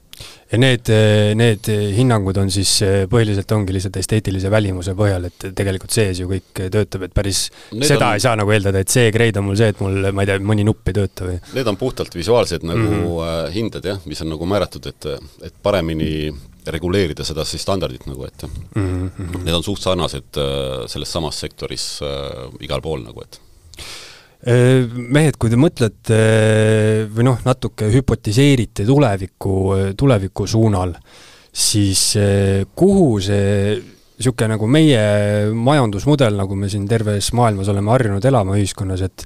ja 0.51 0.59
need, 0.61 0.91
need 1.39 1.69
hinnangud 1.97 2.37
on 2.37 2.51
siis, 2.53 2.75
põhiliselt 3.09 3.51
ongi 3.55 3.73
lihtsalt 3.73 3.97
esteetilise 4.01 4.51
välimuse 4.53 4.93
põhjal, 4.97 5.29
et 5.31 5.47
tegelikult 5.57 5.93
sees 5.93 6.21
ju 6.21 6.29
kõik 6.29 6.63
töötab, 6.73 7.07
et 7.07 7.13
päris 7.13 7.47
Need 7.71 7.89
seda 7.89 8.09
on- 8.09 8.19
ei 8.19 8.25
saa 8.25 8.35
nagu 8.35 8.53
eeldada, 8.53 8.79
et 8.79 8.93
see 8.93 9.11
grade 9.11 9.39
on 9.39 9.49
mul 9.49 9.57
see, 9.57 9.71
et 9.73 9.81
mul, 9.81 10.11
ma 10.11 10.25
ei 10.25 10.31
tea, 10.31 10.37
mõni 10.39 10.67
nupp 10.67 10.87
ei 10.87 10.99
tööta 10.99 11.31
või? 11.31 11.39
need 11.57 11.73
on 11.73 11.77
puhtalt 11.77 12.15
visuaalsed 12.15 12.63
nagu 12.63 12.85
mm. 12.85 13.01
-hmm. 13.01 13.55
hinded 13.57 13.89
jah, 13.93 13.99
mis 14.05 14.21
on 14.21 14.29
nagu 14.35 14.45
määratud, 14.45 14.85
et, 14.93 15.09
et 15.41 15.57
paremini 15.63 16.29
reguleerida 16.71 17.25
seda 17.27 17.45
siis 17.47 17.63
standardit 17.63 18.05
nagu, 18.09 18.25
et 18.27 18.43
mm. 18.75 19.09
-hmm. 19.09 19.43
need 19.43 19.55
on 19.55 19.63
suht 19.63 19.81
sarnased 19.81 20.37
äh, 20.37 20.85
selles 20.87 21.11
samas 21.11 21.39
sektoris 21.39 21.99
äh, 22.03 22.51
igal 22.61 22.81
pool 22.81 23.03
nagu, 23.03 23.23
et 23.23 23.39
mehed, 24.47 25.35
kui 25.39 25.51
te 25.51 25.59
mõtlete 25.59 26.17
või 27.11 27.27
noh, 27.27 27.41
natuke 27.43 27.89
hüpotiseerite 27.91 28.85
tuleviku, 28.87 29.57
tuleviku 29.99 30.47
suunal, 30.47 30.93
siis 31.51 32.13
kuhu 32.77 33.07
see 33.23 33.75
niisugune 34.17 34.55
nagu 34.55 34.67
meie 34.71 35.01
majandusmudel, 35.53 36.33
nagu 36.39 36.55
me 36.57 36.69
siin 36.71 36.87
terves 36.89 37.29
maailmas 37.37 37.69
oleme 37.69 37.93
harjunud 37.93 38.25
elama 38.25 38.57
ühiskonnas, 38.57 39.03
et 39.05 39.25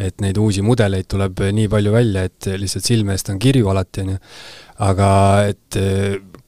et 0.00 0.22
neid 0.24 0.38
uusi 0.40 0.62
mudeleid 0.64 1.04
tuleb 1.12 1.42
nii 1.52 1.68
palju 1.68 1.92
välja, 1.92 2.22
et 2.24 2.48
lihtsalt 2.56 2.86
silme 2.86 3.12
eest 3.12 3.28
on 3.28 3.40
kirju 3.42 3.68
alati, 3.68 4.00
on 4.06 4.14
ju. 4.14 4.20
aga 4.86 5.10
et 5.50 5.76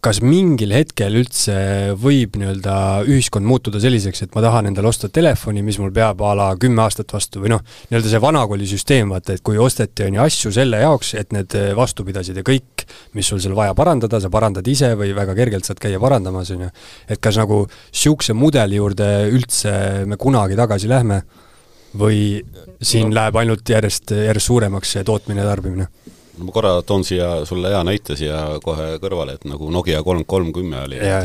kas 0.03 0.19
mingil 0.19 0.73
hetkel 0.75 1.15
üldse 1.21 1.55
võib 2.03 2.35
nii-öelda 2.41 2.75
ühiskond 3.07 3.47
muutuda 3.47 3.79
selliseks, 3.83 4.25
et 4.25 4.33
ma 4.35 4.43
tahan 4.43 4.67
endale 4.67 4.89
osta 4.91 5.07
telefoni, 5.07 5.63
mis 5.63 5.79
mul 5.79 5.93
peab 5.95 6.25
a 6.27 6.33
la 6.35 6.49
kümme 6.59 6.83
aastat 6.83 7.13
vastu 7.15 7.39
või 7.45 7.53
noh, 7.53 7.63
nii-öelda 7.87 8.11
see 8.11 8.21
vanakooli 8.25 8.67
süsteem, 8.67 9.13
vaata, 9.15 9.37
et 9.37 9.45
kui 9.47 9.61
osteti, 9.63 10.09
on 10.09 10.19
ju, 10.19 10.23
asju 10.25 10.51
selle 10.57 10.81
jaoks, 10.83 11.13
et 11.21 11.31
need 11.37 11.55
vastu 11.79 12.03
pidasid 12.09 12.41
ja 12.41 12.43
kõik, 12.47 12.83
mis 13.15 13.31
sul 13.31 13.39
seal 13.45 13.55
vaja 13.55 13.77
parandada, 13.79 14.19
sa 14.19 14.31
parandad 14.33 14.67
ise 14.73 14.91
või 14.99 15.15
väga 15.15 15.37
kergelt 15.39 15.71
saad 15.71 15.79
käia 15.83 16.03
parandamas, 16.03 16.51
on 16.57 16.67
ju. 16.67 16.73
et 17.07 17.23
kas 17.23 17.39
nagu 17.39 17.63
niisuguse 17.69 18.35
mudeli 18.35 18.81
juurde 18.81 19.09
üldse 19.31 19.77
me 20.11 20.19
kunagi 20.19 20.59
tagasi 20.59 20.91
lähme 20.91 21.21
või 21.95 22.41
siin 22.83 23.13
no. 23.13 23.21
läheb 23.21 23.39
ainult 23.39 23.71
järjest, 23.71 24.17
järjest 24.17 24.51
suuremaks 24.51 24.97
see 24.97 25.07
tootmine 25.07 25.45
ja 25.45 25.47
tarbimine? 25.53 25.87
No 26.39 26.47
ma 26.47 26.55
korra 26.55 26.73
toon 26.87 27.05
siia 27.07 27.29
sulle 27.49 27.73
hea 27.73 27.81
näite 27.87 28.17
siia 28.19 28.39
kohe 28.65 28.97
kõrvale, 29.03 29.37
et 29.37 29.45
nagu 29.49 29.69
Nokia 29.73 30.03
kolm 30.07 30.25
kolm 30.29 30.53
kümme 30.55 30.81
oli, 30.87 31.01
Ja, 31.03 31.19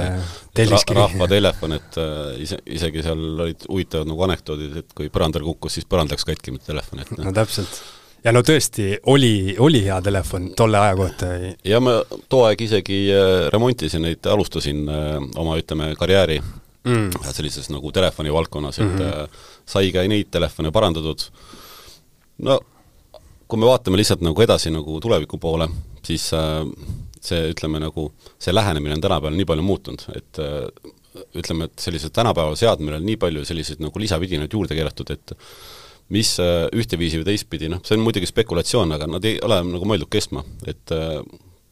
et 0.57 0.71
ra 0.71 0.79
rahvatelefon, 1.01 1.75
et 1.77 1.99
äh, 2.01 2.41
ise, 2.43 2.59
isegi 2.65 3.03
seal 3.05 3.21
olid 3.45 3.67
huvitavad 3.69 4.09
nagu 4.09 4.25
anekdoodid, 4.27 4.81
et 4.83 4.97
kui 4.97 5.11
põrandal 5.13 5.45
kukkus, 5.47 5.77
siis 5.77 5.87
põrand 5.89 6.11
läks 6.11 6.27
katki, 6.27 6.55
mitte 6.55 6.71
telefon, 6.71 7.03
et 7.03 7.13
no 7.15 7.29
noh. 7.29 7.35
täpselt. 7.37 7.81
ja 8.25 8.33
no 8.35 8.43
tõesti, 8.45 8.89
oli, 9.13 9.55
oli 9.63 9.83
hea 9.87 9.99
telefon 10.03 10.51
tolle 10.57 10.81
aja 10.81 10.95
kohta. 10.99 11.33
ja 11.63 11.81
ma 11.83 11.99
too 12.29 12.45
aeg 12.49 12.63
isegi 12.67 13.03
äh, 13.13 13.47
remontisin 13.53 14.07
neid, 14.09 14.25
alustasin 14.27 14.87
äh, 14.91 15.11
oma, 15.39 15.59
ütleme, 15.61 15.93
karjääri 15.99 16.41
mm. 16.41 17.29
sellises 17.31 17.71
nagu 17.71 17.93
telefoni 17.95 18.33
valdkonnas, 18.33 18.81
et 18.81 18.89
mm. 18.89 19.05
-hmm. 19.05 19.45
sai 19.65 19.93
ka 19.95 20.03
neid 20.07 20.33
telefone 20.33 20.73
parandatud, 20.75 21.29
no 22.43 22.59
kui 23.47 23.59
me 23.61 23.67
vaatame 23.69 23.99
lihtsalt 23.99 24.23
nagu 24.25 24.43
edasi 24.43 24.71
nagu 24.73 24.99
tuleviku 25.03 25.39
poole, 25.41 25.67
siis 26.05 26.29
äh, 26.35 26.61
see, 27.23 27.47
ütleme 27.53 27.81
nagu, 27.83 28.09
see 28.41 28.53
lähenemine 28.55 28.97
on 28.97 29.03
tänapäeval 29.03 29.37
nii 29.37 29.47
palju 29.49 29.65
muutunud, 29.65 30.05
et 30.17 30.41
äh, 30.43 30.93
ütleme, 31.39 31.69
et 31.69 31.81
sellisel 31.81 32.13
tänapäeva 32.13 32.55
seadmel 32.59 32.99
on 32.99 33.05
nii 33.07 33.17
palju 33.21 33.45
selliseid 33.47 33.81
nagu 33.83 34.03
lisavidinaid 34.03 34.53
juurde 34.53 34.77
keeratud, 34.77 35.13
et 35.15 35.35
mis 36.13 36.33
äh, 36.43 36.67
ühteviisi 36.75 37.21
või 37.21 37.29
teistpidi, 37.31 37.71
noh, 37.71 37.83
see 37.87 37.97
on 37.97 38.03
muidugi 38.05 38.29
spekulatsioon, 38.29 38.95
aga 38.95 39.09
nad 39.11 39.25
ei 39.27 39.39
ole 39.43 39.61
nagu 39.71 39.87
mõeldud 39.87 40.11
kestma, 40.11 40.43
et 40.67 40.95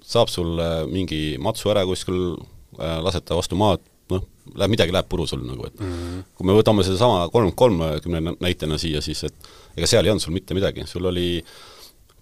saab 0.06 0.30
sul 0.30 0.60
mingi 0.92 1.36
matsu 1.42 1.72
ära 1.74 1.86
kuskil 1.88 2.36
lased 2.78 3.24
ta 3.26 3.38
vastu 3.38 3.58
maad, 3.58 3.82
noh, 4.14 4.26
läheb, 4.54 4.74
midagi 4.76 4.94
läheb 4.94 5.08
puru 5.10 5.28
sul 5.30 5.46
nagu, 5.46 5.68
et 5.68 5.80
mm 5.80 5.94
-hmm. 5.94 6.26
kui 6.38 6.48
me 6.48 6.58
võtame 6.58 6.84
sedasama 6.86 7.30
kolm 7.34 7.52
kolmekümne 7.52 8.36
näitena 8.40 8.78
siia, 8.78 9.02
siis 9.02 9.24
et 9.24 9.50
ega 9.78 9.88
seal 9.88 10.06
ei 10.06 10.12
olnud 10.12 10.24
sul 10.24 10.34
mitte 10.34 10.54
midagi, 10.54 10.86
sul 10.88 11.06
oli 11.06 11.44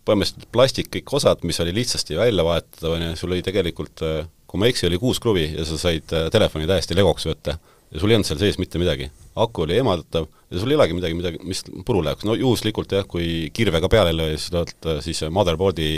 põhimõtteliselt 0.04 0.52
plastik 0.52 0.90
kõik 0.92 1.14
osad, 1.16 1.44
mis 1.44 1.60
oli 1.64 1.74
lihtsasti 1.74 2.18
välja 2.20 2.44
vahetada, 2.44 2.90
on 2.90 3.02
ju, 3.02 3.16
sul 3.16 3.32
oli 3.32 3.42
tegelikult, 3.42 4.04
kui 4.48 4.60
ma 4.60 4.68
ei 4.68 4.76
eksi, 4.76 4.88
oli 4.88 5.00
kuus 5.00 5.20
kruvi 5.20 5.46
ja 5.58 5.66
sa 5.66 5.78
said 5.78 6.12
äh, 6.14 6.30
telefoni 6.32 6.68
täiesti 6.68 6.96
legoks 6.96 7.26
võtta 7.26 7.58
ja 7.94 8.02
sul 8.02 8.12
ei 8.12 8.18
olnud 8.18 8.28
seal 8.28 8.42
sees 8.42 8.60
mitte 8.62 8.82
midagi. 8.82 9.10
aku 9.36 9.64
oli 9.66 9.78
eemaldatav 9.80 10.28
ja 10.52 10.60
sul 10.60 10.72
ei 10.72 10.78
olegi 10.78 10.94
midagi, 10.98 11.18
midagi, 11.18 11.40
mis 11.48 11.64
puru 11.86 12.04
läheks, 12.06 12.26
no 12.26 12.36
juhuslikult 12.38 12.92
jah, 12.92 13.08
kui 13.10 13.50
kirvega 13.54 13.90
peale 13.90 14.14
ei 14.14 14.18
löö, 14.18 14.38
siis 14.38 14.54
oled 14.54 15.04
siis 15.06 15.24
motherboard'i 15.30 15.90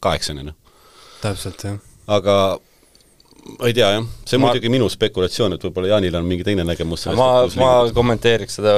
kaheksani, 0.00 0.44
noh. 0.50 0.56
täpselt, 1.22 1.64
jah. 1.64 1.80
aga 2.06 2.36
ma 3.58 3.66
ei 3.70 3.74
tea 3.76 3.90
jah, 3.96 4.06
see 4.28 4.36
on 4.36 4.42
Ma- 4.42 4.50
muidugi 4.52 4.70
minu 4.72 4.88
spekulatsioon, 4.92 5.54
et 5.56 5.62
võib-olla 5.64 5.94
Jaanil 5.94 6.16
on 6.20 6.26
mingi 6.28 6.44
teine 6.46 6.64
nägemus 6.68 7.06
sellest, 7.06 7.18
ma 7.20 7.28
ma 7.64 7.70
liigub. 7.82 7.94
kommenteeriks 7.96 8.58
seda 8.60 8.74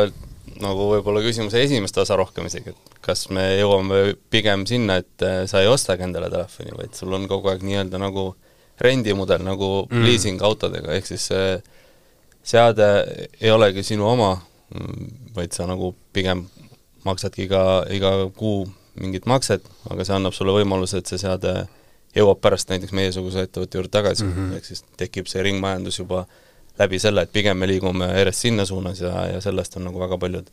nagu 0.61 0.91
võib-olla 0.93 1.23
küsimuse 1.25 1.63
esimest 1.65 1.97
osa 1.99 2.17
rohkem 2.21 2.47
isegi, 2.51 2.71
et 2.75 2.99
kas 3.05 3.27
me 3.33 3.47
jõuame 3.61 4.15
pigem 4.31 4.67
sinna, 4.69 4.99
et 5.01 5.25
äh, 5.27 5.43
sa 5.51 5.63
ei 5.65 5.69
ostagi 5.73 6.05
endale 6.07 6.29
telefoni, 6.31 6.75
vaid 6.79 6.95
sul 6.95 7.13
on 7.17 7.27
kogu 7.31 7.49
aeg 7.53 7.63
nii-öelda 7.67 7.99
nagu 8.03 8.35
rendimudel, 8.81 9.43
nagu 9.45 9.87
Mm. 9.91 10.05
liisingautodega, 10.09 10.93
ehk 10.97 11.07
siis 11.07 11.27
see 11.33 11.63
seade 12.43 12.87
ei 13.41 13.51
olegi 13.53 13.83
sinu 13.85 14.07
oma, 14.09 14.35
vaid 15.37 15.53
sa 15.53 15.67
nagu 15.69 15.95
pigem 16.15 16.47
maksadki 17.05 17.45
iga, 17.49 17.65
iga 17.93 18.13
kuu 18.37 18.67
mingit 19.01 19.27
makset, 19.27 19.65
aga 19.91 20.05
see 20.05 20.15
annab 20.17 20.33
sulle 20.37 20.53
võimaluse, 20.57 20.99
et 21.01 21.07
see 21.11 21.19
seade 21.21 21.53
jõuab 22.17 22.41
pärast 22.43 22.71
näiteks 22.71 22.93
meiesuguse 22.97 23.45
ettevõtte 23.47 23.79
juurde 23.79 23.93
tagasi 23.95 24.25
mm. 24.25 24.33
-hmm. 24.33 24.57
ehk 24.57 24.65
siis 24.65 24.85
tekib 24.97 25.29
see 25.31 25.43
ringmajandus 25.47 25.99
juba 25.99 26.25
läbi 26.79 26.99
selle, 26.99 27.23
et 27.23 27.33
pigem 27.33 27.59
me 27.59 27.69
liigume 27.69 28.07
järjest 28.07 28.47
sinna 28.47 28.65
suunas 28.65 29.01
ja, 29.01 29.27
ja 29.35 29.41
sellest 29.41 29.77
on 29.77 29.85
nagu 29.85 30.01
väga 30.01 30.19
paljud 30.19 30.51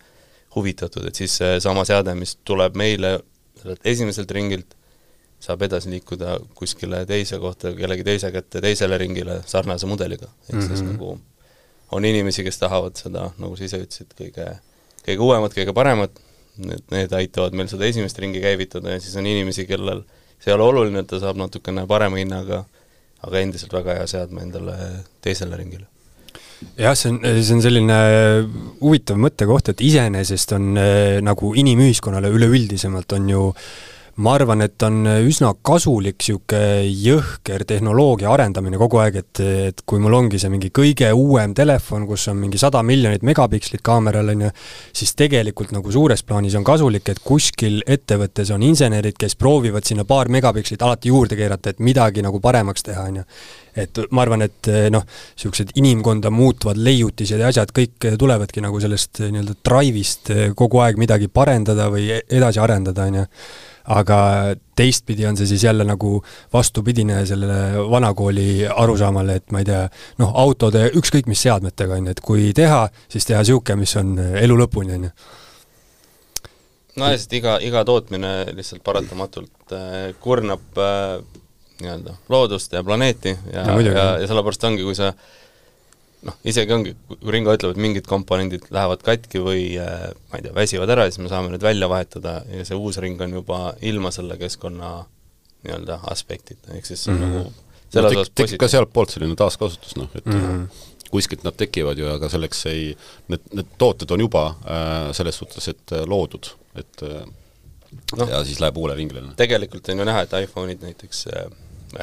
huvitatud, 0.55 1.05
et 1.07 1.15
siis 1.15 1.37
seesama 1.37 1.85
seade, 1.85 2.13
mis 2.15 2.37
tuleb 2.45 2.75
meile 2.75 3.19
sellelt 3.61 3.81
esimeselt 3.85 4.31
ringilt, 4.31 4.75
saab 5.39 5.61
edasi 5.67 5.89
liikuda 5.89 6.39
kuskile 6.57 7.03
teise 7.05 7.39
kohta, 7.39 7.71
kellegi 7.77 8.03
teise 8.03 8.31
kätte, 8.33 8.61
teisele 8.61 8.97
ringile 8.97 9.41
sarnase 9.45 9.85
mudeliga. 9.85 10.27
ehk 10.27 10.53
mm 10.53 10.59
-hmm. 10.59 10.67
siis 10.67 10.81
nagu 10.81 11.19
on 11.91 12.05
inimesi, 12.05 12.43
kes 12.43 12.57
tahavad 12.57 12.95
seda, 12.95 13.31
nagu 13.37 13.55
sa 13.55 13.63
ise 13.63 13.77
ütlesid, 13.77 14.13
kõige, 14.19 14.47
kõige 15.05 15.19
uuemat, 15.19 15.53
kõige 15.53 15.73
paremat, 15.73 16.19
need, 16.57 16.83
need 16.91 17.13
aitavad 17.13 17.53
meil 17.53 17.67
seda 17.67 17.85
esimest 17.85 18.19
ringi 18.19 18.41
käivitada 18.41 18.95
ja 18.95 18.99
siis 18.99 19.15
on 19.15 19.25
inimesi, 19.25 19.65
kellel 19.65 20.03
see 20.39 20.51
ei 20.51 20.55
ole 20.55 20.67
oluline, 20.71 21.03
et 21.03 21.09
ta 21.11 21.19
saab 21.21 21.39
natukene 21.41 21.85
parema 21.89 22.19
hinnaga, 22.21 22.63
aga 23.27 23.43
endiselt 23.43 23.73
väga 23.73 23.99
hea 23.99 24.07
seadme 24.07 24.43
endale 24.45 24.77
teisele 25.25 25.57
ringile. 25.59 25.87
jah, 26.77 26.95
see 26.97 27.11
on, 27.13 27.21
see 27.25 27.57
on 27.57 27.61
selline 27.65 27.99
huvitav 28.81 29.19
mõttekoht, 29.21 29.73
et 29.73 29.83
iseenesest 29.89 30.55
on 30.57 30.71
äh, 30.81 31.19
nagu 31.25 31.53
inimühiskonnale 31.57 32.31
üleüldisemalt 32.33 33.17
on 33.17 33.29
ju 33.29 33.43
äh, 33.51 33.69
ma 34.23 34.33
arvan, 34.33 34.63
et 34.65 34.81
on 34.85 35.05
üsna 35.27 35.51
kasulik 35.65 36.17
niisugune 36.17 36.87
jõhker 36.89 37.63
tehnoloogia 37.69 38.31
arendamine 38.33 38.79
kogu 38.81 39.01
aeg, 39.03 39.19
et, 39.21 39.41
et 39.69 39.83
kui 39.85 40.01
mul 40.01 40.15
ongi 40.17 40.39
see 40.41 40.49
mingi 40.49 40.71
kõige 40.73 41.11
uuem 41.13 41.53
telefon, 41.57 42.07
kus 42.09 42.25
on 42.31 42.39
mingi 42.41 42.57
sada 42.61 42.81
miljonit 42.85 43.25
megapikslit 43.27 43.83
kaameral, 43.85 44.33
on 44.33 44.47
ju, 44.47 44.49
siis 44.97 45.13
tegelikult 45.17 45.75
nagu 45.75 45.93
suures 45.93 46.25
plaanis 46.25 46.57
on 46.57 46.65
kasulik, 46.67 47.13
et 47.13 47.21
kuskil 47.23 47.83
ettevõttes 47.85 48.51
on 48.55 48.65
insenerid, 48.65 49.17
kes 49.19 49.37
proovivad 49.37 49.85
sinna 49.85 50.07
paar 50.07 50.31
megapikslit 50.33 50.81
alati 50.81 51.13
juurde 51.13 51.37
keerata, 51.37 51.75
et 51.75 51.85
midagi 51.85 52.25
nagu 52.25 52.41
paremaks 52.41 52.89
teha, 52.89 53.07
on 53.11 53.21
ju. 53.21 53.27
Et 53.77 54.01
ma 54.11 54.25
arvan, 54.25 54.43
et 54.45 54.69
noh, 54.93 55.05
niisugused 55.37 55.75
inimkonda 55.77 56.31
muutvad 56.33 56.79
leiutised 56.81 57.39
ja 57.39 57.51
asjad 57.51 57.71
kõik 57.75 58.11
tulevadki 58.19 58.63
nagu 58.65 58.81
sellest 58.83 59.23
nii-öelda 59.23 59.57
drive'ist 59.65 60.31
kogu 60.57 60.83
aeg 60.83 60.99
midagi 61.01 61.29
parendada 61.31 61.89
või 61.93 62.09
edasi 62.17 62.61
arendada, 62.63 63.07
on 63.07 63.21
ju. 63.21 63.25
Aga 63.87 64.19
teistpidi 64.75 65.23
on 65.29 65.37
see 65.39 65.47
siis 65.47 65.63
jälle 65.63 65.85
nagu 65.87 66.17
vastupidine 66.51 67.21
sellele 67.25 67.85
vanakooli 67.87 68.65
arusaamale, 68.67 69.37
et 69.39 69.53
ma 69.55 69.61
ei 69.63 69.69
tea, 69.69 69.85
noh, 70.19 70.33
autode, 70.35 70.89
ükskõik 70.99 71.29
mis 71.31 71.39
seadmetega, 71.45 71.95
on 71.95 72.09
ju, 72.09 72.15
et 72.17 72.19
kui 72.19 72.49
teha, 72.57 72.81
siis 73.07 73.29
teha 73.29 73.39
niisugune, 73.45 73.79
mis 73.85 73.95
on 74.01 74.11
elu 74.19 74.57
lõpuni, 74.59 74.97
on 74.97 75.07
ju. 75.07 75.13
No 76.97 77.11
ja 77.11 77.17
sest 77.17 77.33
iga, 77.37 77.59
iga 77.63 77.83
tootmine 77.85 78.31
lihtsalt 78.57 78.81
paratamatult 78.83 79.75
kurnab 80.19 80.81
nii-öelda 81.81 82.15
loodust 82.29 82.73
ja 82.73 82.83
planeeti 82.83 83.35
ja, 83.53 83.65
ja, 83.65 83.81
ja, 83.81 84.07
ja 84.21 84.29
sellepärast 84.29 84.63
ongi, 84.69 84.85
kui 84.87 84.95
sa 84.97 85.11
noh, 86.27 86.37
isegi 86.47 86.73
ongi, 86.73 86.95
kui 87.09 87.33
Ringo 87.33 87.53
ütleb, 87.55 87.75
et 87.75 87.81
mingid 87.81 88.07
komponendid 88.09 88.67
lähevad 88.73 89.03
katki 89.05 89.41
või 89.43 89.67
äh, 89.81 90.09
ma 90.31 90.39
ei 90.39 90.47
tea, 90.47 90.55
väsivad 90.55 90.91
ära, 90.95 91.07
siis 91.09 91.21
me 91.23 91.31
saame 91.31 91.53
need 91.53 91.65
välja 91.65 91.89
vahetada 91.91 92.39
ja 92.51 92.65
see 92.67 92.77
uus 92.77 92.99
ring 93.03 93.21
on 93.23 93.37
juba 93.39 93.61
ilma 93.85 94.11
selle 94.15 94.39
keskkonna 94.41 94.97
nii-öelda 95.65 96.01
aspektita, 96.11 96.73
ehk 96.77 96.85
siis 96.89 97.05
see 97.05 97.13
on 97.13 97.21
mm 97.21 97.31
-hmm. 97.31 97.47
nagu 97.47 97.65
selles 97.93 98.13
no, 98.13 98.21
osas 98.21 98.31
tek-, 98.33 98.43
tekib 98.43 98.61
ka 98.63 98.69
sealtpoolt 98.71 99.13
selline 99.13 99.37
taaskasutus, 99.39 99.95
noh, 99.99 100.09
et 100.15 100.25
mm 100.25 100.41
-hmm. 100.41 100.85
kuskilt 101.11 101.43
nad 101.47 101.57
tekivad 101.57 101.97
ju, 101.97 102.09
aga 102.11 102.29
selleks 102.29 102.65
ei, 102.73 102.97
need, 103.27 103.43
need 103.53 103.75
tooted 103.77 104.11
on 104.11 104.25
juba 104.25 104.47
äh, 104.47 105.11
selles 105.17 105.37
suhtes, 105.37 105.67
et 105.67 105.91
äh, 105.91 106.05
loodud, 106.05 106.51
et 106.75 107.03
äh, 107.03 107.23
no, 108.17 108.29
ja 108.29 108.43
siis 108.43 108.59
läheb 108.59 108.77
uuele 108.77 108.95
ringile. 108.95 109.23
tegelikult 109.35 109.89
on 109.89 109.99
ju 109.99 110.05
näha, 110.05 110.25
et 110.25 110.35
iPhone'id 110.43 110.83
näiteks 110.83 111.27
äh, 111.33 111.47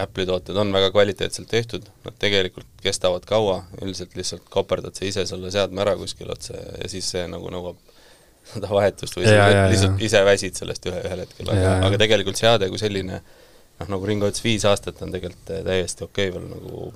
Apple'i 0.00 0.26
tooted 0.28 0.56
on 0.56 0.72
väga 0.72 0.90
kvaliteetselt 0.94 1.48
tehtud, 1.50 1.88
nad 2.06 2.16
tegelikult 2.20 2.68
kestavad 2.82 3.26
kaua, 3.28 3.60
üldiselt 3.82 4.14
lihtsalt 4.16 4.46
koperdad 4.52 4.96
sa 4.96 5.04
ise 5.08 5.26
selle 5.28 5.50
seadme 5.52 5.82
ära 5.84 5.96
kuskil 6.00 6.30
otse 6.32 6.56
ja 6.56 6.88
siis 6.90 7.10
see 7.12 7.26
nagu 7.30 7.52
nõuab 7.52 7.80
seda 8.52 8.70
vahetust 8.72 9.16
või 9.18 9.28
ja, 9.28 9.48
ja, 9.52 9.64
lihtsalt 9.72 9.98
ja. 9.98 10.06
ise 10.08 10.24
väsid 10.26 10.58
sellest 10.60 10.90
ühe, 10.90 11.00
ühel 11.08 11.24
hetkel, 11.24 11.50
aga, 11.52 11.78
aga 11.88 12.00
tegelikult 12.00 12.40
seade 12.40 12.68
kui 12.72 12.80
selline 12.80 13.20
noh, 13.20 13.88
nagu 13.88 14.08
Ringo 14.08 14.28
ütles, 14.30 14.44
viis 14.44 14.66
aastat 14.68 15.00
on 15.04 15.14
tegelikult 15.14 15.54
täiesti 15.68 16.06
okei 16.06 16.30
okay 16.30 16.36
veel 16.36 16.50
nagu 16.50 16.92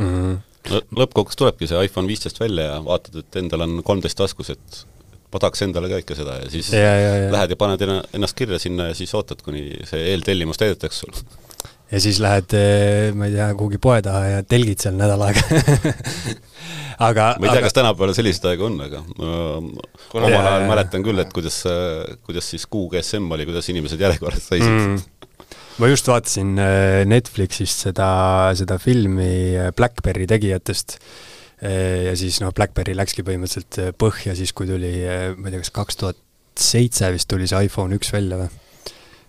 mm 0.00 0.14
-hmm. 0.14 0.86
lõppkokkuvõttes 1.02 1.42
tulebki 1.42 1.70
see 1.70 1.84
iPhone 1.88 2.10
viisteist 2.10 2.40
välja 2.40 2.70
ja 2.72 2.78
vaatad, 2.84 3.22
et 3.22 3.42
endal 3.42 3.66
on 3.66 3.82
kolmteist 3.86 4.18
taskus, 4.18 4.50
et 4.54 4.82
ma 5.30 5.38
tahaks 5.42 5.62
endale 5.66 5.90
ka 5.90 6.00
ikka 6.02 6.16
seda 6.18 6.40
ja 6.40 6.50
siis 6.50 6.72
ja, 6.74 6.94
ja, 6.98 7.12
ja. 7.24 7.28
lähed 7.34 7.54
ja 7.54 7.58
paned 7.58 7.84
ennast 7.86 8.38
kirja 8.38 8.58
sinna 8.58 8.90
ja 8.90 8.98
siis 8.98 9.14
ootad, 9.14 9.42
kuni 9.46 9.68
see 9.86 10.10
eeltellimus 10.12 10.58
täidetakse 10.58 11.06
sul 11.06 11.14
ja 11.90 12.00
siis 12.02 12.20
lähed, 12.22 12.54
eh, 12.54 13.10
ma 13.16 13.26
ei 13.26 13.34
tea, 13.34 13.48
kuhugi 13.58 13.80
poe 13.82 13.98
taha 14.04 14.22
ja 14.28 14.42
telgid 14.46 14.82
seal 14.82 14.96
nädal 14.98 15.22
aega. 15.26 15.42
Aga 17.08 17.30
ma 17.40 17.46
ei 17.46 17.48
tea 17.48 17.56
aga..., 17.56 17.64
kas 17.64 17.76
tänapäeval 17.78 18.12
selliseid 18.16 18.50
aegu 18.50 18.66
on, 18.66 18.74
aga 18.84 18.98
ma 19.00 19.30
omal 20.20 20.34
ajal 20.36 20.66
mäletan 20.68 21.04
küll, 21.06 21.22
et 21.22 21.30
kuidas, 21.32 21.62
kuidas 22.26 22.50
siis 22.52 22.66
kuu 22.68 22.90
GSM 22.92 23.30
oli, 23.32 23.46
kuidas 23.48 23.70
inimesed 23.72 24.02
järjekorras 24.04 24.50
seisid. 24.50 24.68
Mm. 24.68 24.98
ma 25.80 25.88
just 25.88 26.10
vaatasin 26.12 26.52
eh, 26.60 27.00
Netflixist 27.08 27.88
seda, 27.88 28.10
seda 28.58 28.76
filmi 28.82 29.32
eh, 29.56 29.70
Blackberry 29.76 30.28
tegijatest. 30.30 30.98
Ja 31.60 32.14
siis 32.16 32.38
noh, 32.40 32.54
Blackberry 32.56 32.94
läkski 32.96 33.20
põhimõtteliselt 33.20 33.98
põhja 34.00 34.32
siis, 34.32 34.54
kui 34.56 34.64
tuli, 34.64 34.94
ma 35.36 35.50
ei 35.50 35.52
tea, 35.52 35.60
kas 35.60 35.72
kaks 35.76 35.98
tuhat 36.00 36.16
seitse 36.56 37.10
vist 37.12 37.28
tuli 37.28 37.48
see 37.50 37.66
iPhone 37.68 37.98
üks 37.98 38.08
välja 38.14 38.38
või? 38.40 38.48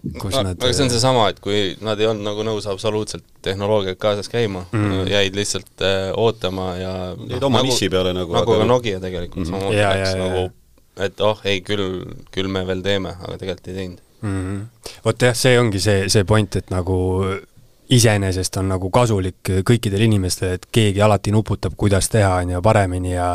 Kus 0.02 0.34
no, 0.34 0.44
nad 0.48 0.58
aga 0.58 0.74
see 0.74 0.86
on 0.86 0.94
seesama, 0.94 1.28
et 1.30 1.40
kui 1.44 1.76
nad 1.86 2.00
ei 2.02 2.08
olnud 2.10 2.26
nagu 2.26 2.46
nõus 2.46 2.66
absoluutselt 2.70 3.26
tehnoloogiaga 3.46 4.00
kaasas 4.02 4.32
käima 4.32 4.64
mm., 4.72 5.04
jäid 5.12 5.38
lihtsalt 5.38 5.86
äh, 5.86 6.10
ootama 6.18 6.72
ja 6.80 6.94
jäid 7.30 7.44
oma 7.46 7.62
nagu, 7.62 7.70
niši 7.70 7.92
peale 7.94 8.16
nagu 8.18 8.34
nagu 8.34 8.56
aga... 8.56 8.64
ka 8.64 8.70
Nokia 8.72 9.02
tegelikult 9.04 9.44
mm 9.44 9.44
-hmm. 9.44 9.52
samamoodi 9.52 9.84
läks 9.84 10.16
nagu 10.18 10.48
et 11.06 11.22
oh 11.22 11.46
ei, 11.48 11.62
küll, 11.66 12.02
küll 12.34 12.50
me 12.52 12.66
veel 12.68 12.82
teeme, 12.86 13.14
aga 13.20 13.38
tegelikult 13.38 13.70
ei 13.72 13.78
teinud 13.78 14.02
mm. 14.22 14.42
-hmm. 14.42 14.92
vot 15.06 15.28
jah, 15.28 15.38
see 15.38 15.60
ongi 15.60 15.80
see, 15.80 16.10
see 16.10 16.24
point, 16.24 16.56
et 16.56 16.74
nagu 16.74 16.98
iseenesest 17.91 18.56
on 18.62 18.69
nagu 18.71 18.89
kasulik 18.93 19.51
kõikidele 19.67 20.06
inimestele, 20.08 20.56
et 20.58 20.67
keegi 20.73 21.01
alati 21.04 21.34
nuputab, 21.34 21.75
kuidas 21.80 22.08
teha, 22.12 22.30
on 22.41 22.54
ju, 22.56 22.62
paremini 22.63 23.13
ja 23.13 23.27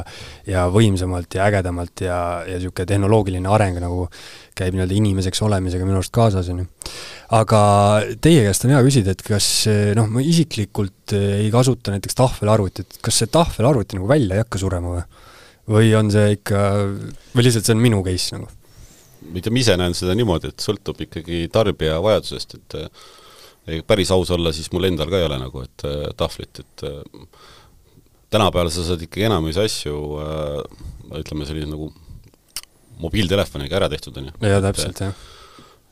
ja 0.49 0.67
võimsamalt 0.73 1.37
ja 1.37 1.47
ägedamalt 1.51 2.03
ja, 2.05 2.19
ja 2.47 2.57
niisugune 2.57 2.89
tehnoloogiline 2.89 3.51
areng 3.53 3.81
nagu 3.83 4.07
käib 4.57 4.77
nii-öelda 4.77 4.97
inimeseks 4.97 5.43
olemisega 5.45 5.85
minu 5.85 6.01
arust 6.01 6.15
kaasas, 6.17 6.49
on 6.53 6.63
ju. 6.63 6.67
aga 7.37 7.61
teie 8.25 8.47
käest 8.47 8.65
on 8.65 8.73
hea 8.73 8.83
küsida, 8.87 9.13
et 9.13 9.25
kas 9.27 9.49
noh, 9.99 10.09
ma 10.09 10.25
isiklikult 10.25 11.17
ei 11.17 11.51
kasuta 11.53 11.95
näiteks 11.95 12.17
tahvelarvutit, 12.19 13.01
kas 13.05 13.23
see 13.23 13.33
tahvelarvuti 13.33 14.01
nagu 14.01 14.09
välja 14.11 14.39
ei 14.39 14.45
hakka 14.45 14.63
surema 14.63 14.97
või? 14.97 15.05
või 15.67 15.91
on 15.99 16.13
see 16.15 16.37
ikka, 16.37 16.63
või 17.35 17.45
lihtsalt 17.49 17.67
see 17.67 17.75
on 17.75 17.83
minu 17.83 18.01
case 18.07 18.39
nagu? 18.39 18.49
ma 19.27 19.61
ise 19.61 19.75
näen 19.77 19.95
seda 19.97 20.15
niimoodi, 20.17 20.53
et 20.53 20.63
sõltub 20.63 21.01
ikkagi 21.03 21.47
tarbija 21.53 21.99
vajadusest, 22.05 22.59
et 22.61 22.77
päris 23.87 24.11
aus 24.15 24.31
olla, 24.35 24.53
siis 24.55 24.71
mul 24.75 24.89
endal 24.89 25.11
ka 25.11 25.21
ei 25.21 25.29
ole 25.29 25.39
nagu, 25.43 25.63
et 25.67 25.87
äh, 25.89 26.09
tahvlit, 26.19 26.63
et 26.63 26.87
äh, 26.87 26.99
tänapäeval 28.31 28.71
sa 28.75 28.85
saad 28.87 29.07
ikkagi 29.07 29.27
enamuse 29.29 29.65
asju 29.67 30.03
äh, 30.23 30.61
ütleme, 31.23 31.49
sellise 31.49 31.71
nagu 31.71 31.91
mobiiltelefoniga 33.03 33.81
ära 33.81 33.91
tehtud, 33.93 34.17
on 34.21 34.31
ju. 34.31 34.37
jaa, 34.47 34.63
täpselt, 34.65 35.03
jah 35.09 35.36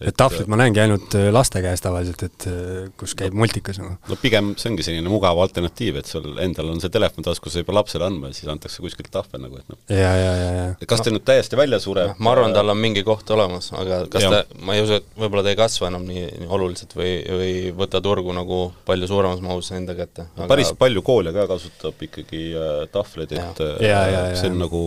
et 0.09 0.17
tahvlit 0.19 0.51
ma 0.51 0.59
näengi 0.61 0.83
ainult 0.83 1.15
äh, 1.19 1.29
laste 1.35 1.63
käes 1.65 1.83
tavaliselt, 1.85 2.25
et 2.27 2.47
äh, 2.51 2.89
kus 3.01 3.15
käib 3.19 3.37
multikas 3.39 3.81
nagu. 3.81 3.97
no 4.11 4.19
pigem 4.21 4.53
see 4.61 4.71
ongi 4.73 4.87
selline 4.87 5.11
mugav 5.13 5.41
alternatiiv, 5.45 6.01
et 6.01 6.11
sul 6.11 6.39
endal 6.43 6.71
on 6.73 6.83
see 6.83 6.93
telefon 6.95 7.27
taskus, 7.27 7.55
sa 7.55 7.63
ei 7.63 7.69
pea 7.69 7.79
lapsele 7.79 8.09
andma 8.09 8.31
ja 8.31 8.39
siis 8.39 8.51
antakse 8.53 8.85
kuskilt 8.85 9.11
tahvel 9.15 9.45
nagu, 9.47 9.61
et 9.61 9.73
noh. 9.73 9.81
ja, 9.89 10.13
ja, 10.21 10.33
ja, 10.41 10.51
ja. 10.59 10.69
kas 10.91 11.05
ta 11.05 11.13
nüüd 11.15 11.27
täiesti 11.27 11.59
välja 11.59 11.81
sureb? 11.83 12.15
ma 12.19 12.35
arvan, 12.35 12.55
tal 12.57 12.73
on 12.75 12.81
mingi 12.81 13.05
koht 13.07 13.31
olemas, 13.35 13.71
aga 13.77 14.05
kas 14.13 14.27
ja. 14.27 14.33
ta, 14.37 14.63
ma 14.65 14.79
ei 14.79 14.85
usu, 14.85 15.01
et 15.01 15.21
võib-olla 15.25 15.45
ta 15.47 15.55
ei 15.55 15.61
kasva 15.61 15.91
enam 15.93 16.07
nii, 16.09 16.25
nii 16.45 16.51
oluliselt 16.59 16.97
või, 16.99 17.13
või 17.41 17.53
võta 17.77 18.03
turgu 18.05 18.35
nagu 18.37 18.63
palju 18.89 19.11
suuremas 19.11 19.45
mahus 19.45 19.73
enda 19.77 19.97
kätte 19.99 20.29
aga.... 20.35 20.49
päris 20.51 20.73
palju 20.79 21.05
koole 21.07 21.35
ka 21.35 21.49
kasutab 21.51 22.03
ikkagi 22.09 22.47
äh, 22.55 22.73
tahvleid, 22.95 23.37
et 23.37 23.65
ja. 23.85 24.03
Äh, 24.05 24.35
see 24.39 24.53
on 24.53 24.61
nagu 24.65 24.83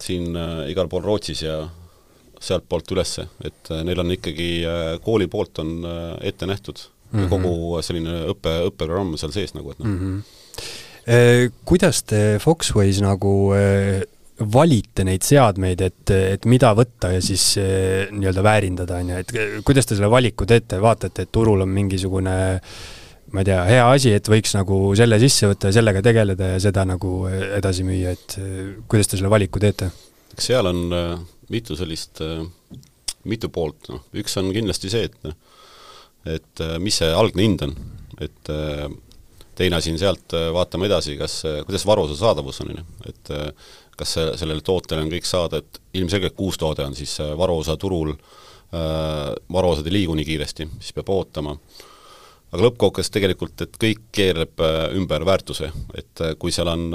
siin 0.00 0.34
äh, 0.36 0.68
igal 0.72 0.90
pool 0.90 1.04
Rootsis 1.04 1.44
ja 1.44 1.62
sealtpoolt 2.44 2.94
üles, 2.94 3.18
et 3.44 3.70
äh, 3.72 3.84
neil 3.86 4.00
on 4.02 4.12
ikkagi, 4.14 4.48
äh, 4.68 4.88
kooli 5.04 5.28
poolt 5.32 5.60
on 5.62 5.76
äh, 5.88 6.00
ette 6.30 6.48
nähtud 6.50 6.80
mm 7.10 7.20
-hmm. 7.20 7.28
kogu 7.32 7.82
selline 7.82 8.24
õppe, 8.32 8.56
õppeprogramm 8.70 9.16
seal 9.20 9.32
sees 9.34 9.54
nagu, 9.54 9.70
et 9.70 9.78
noh 9.78 9.88
mm 9.88 10.00
-hmm. 10.00 10.42
Kuidas 11.68 12.02
te 12.02 12.38
Foxways 12.40 13.02
nagu 13.04 13.52
valite 14.52 15.04
neid 15.04 15.22
seadmeid, 15.22 15.80
et, 15.80 16.10
et 16.10 16.46
mida 16.48 16.70
võtta 16.74 17.10
ja 17.12 17.20
siis 17.20 17.58
nii-öelda 18.10 18.42
väärindada, 18.42 18.96
on 18.96 19.10
ju, 19.10 19.16
et 19.16 19.32
kuidas 19.64 19.86
te 19.86 19.98
selle 19.98 20.08
valiku 20.10 20.46
teete, 20.46 20.80
vaatate, 20.80 21.22
et 21.22 21.32
turul 21.32 21.60
on 21.60 21.68
mingisugune 21.68 22.32
ma 23.32 23.40
ei 23.40 23.44
tea, 23.44 23.60
hea 23.64 23.84
asi, 23.90 24.14
et 24.16 24.28
võiks 24.28 24.56
nagu 24.56 24.94
selle 24.96 25.20
sisse 25.20 25.46
võtta 25.46 25.68
ja 25.68 25.76
sellega 25.76 26.02
tegeleda 26.02 26.48
ja 26.54 26.58
seda 26.60 26.86
nagu 26.88 27.28
edasi 27.28 27.84
müüa, 27.84 28.16
et 28.16 28.38
kuidas 28.88 29.06
te 29.06 29.16
selle 29.20 29.30
valiku 29.30 29.60
teete? 29.60 29.90
eks 30.32 30.46
seal 30.46 30.66
on 30.66 30.80
mitu 31.52 31.76
sellist, 31.76 32.20
äh, 32.24 32.44
mitu 33.28 33.50
poolt, 33.52 33.88
noh, 33.92 34.04
üks 34.16 34.36
on 34.40 34.52
kindlasti 34.54 34.92
see, 34.92 35.10
et 35.10 35.34
et 36.24 36.60
äh, 36.64 36.76
mis 36.80 36.96
see 37.02 37.10
algne 37.12 37.44
hind 37.44 37.64
on, 37.66 37.74
et 38.24 38.52
äh, 38.52 38.86
teine 39.54 39.78
asi 39.78 39.92
on 39.92 40.00
sealt, 40.00 40.34
vaatame 40.54 40.88
edasi, 40.88 41.18
kas, 41.20 41.42
kuidas 41.66 41.84
varuosa 41.86 42.16
saadavus 42.18 42.62
on, 42.64 42.72
on 42.72 42.80
ju, 42.80 43.10
et 43.12 43.28
kas 43.94 44.14
see, 44.16 44.24
sellele 44.40 44.64
tootele 44.66 45.04
on 45.04 45.12
kõik 45.12 45.28
saada, 45.28 45.60
et 45.60 45.78
ilmselgelt 46.00 46.34
kui 46.34 46.48
uus 46.48 46.58
toode 46.58 46.82
on, 46.82 46.96
siis 46.98 47.12
varuosa 47.38 47.76
turul, 47.78 48.10
varuosad 49.54 49.86
ei 49.86 49.94
liigu 49.94 50.16
nii 50.18 50.26
kiiresti, 50.26 50.66
siis 50.80 50.96
peab 50.96 51.12
ootama. 51.14 51.54
aga 52.50 52.64
lõppkokkuvõttes 52.64 53.14
tegelikult, 53.14 53.62
et 53.62 53.78
kõik 53.78 54.02
keerleb 54.10 54.64
ümber 54.98 55.22
väärtuse, 55.28 55.70
et 55.94 56.24
kui 56.42 56.50
seal 56.50 56.72
on 56.74 56.90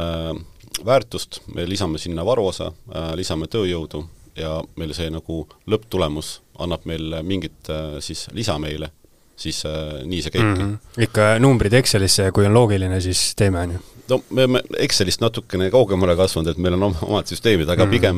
väärtust, 0.84 1.40
me 1.56 1.64
lisame 1.64 2.02
sinna 2.02 2.28
varuosa, 2.28 2.74
lisame 3.16 3.48
tööjõudu 3.48 4.04
ja 4.40 4.56
meil 4.80 4.94
see 4.98 5.10
nagu 5.14 5.44
lõpptulemus 5.70 6.40
annab 6.60 6.88
meil 6.90 7.20
mingit 7.26 7.70
äh, 7.72 8.00
siis 8.04 8.28
lisa 8.36 8.58
meile, 8.62 8.92
siis 9.40 9.62
äh, 9.68 10.02
nii 10.06 10.22
see 10.26 10.36
käibki 10.36 10.64
mm. 10.64 10.76
-hmm. 10.76 11.06
ikka 11.08 11.32
numbrid 11.40 11.74
Excelisse 11.80 12.30
ja 12.30 12.36
kui 12.36 12.46
on 12.46 12.54
loogiline, 12.54 13.02
siis 13.02 13.34
teeme, 13.40 13.66
on 13.66 13.76
ju? 13.78 13.82
no 14.10 14.22
me 14.30 14.46
oleme 14.46 14.62
Excelist 14.78 15.22
natukene 15.22 15.70
kaugemale 15.72 16.16
kasvanud, 16.20 16.52
et 16.52 16.58
meil 16.58 16.78
on 16.80 16.90
omad 16.92 17.28
süsteemid, 17.28 17.70
aga 17.70 17.86
mm 17.86 17.92
-hmm. 17.92 17.92
pigem, 17.92 18.18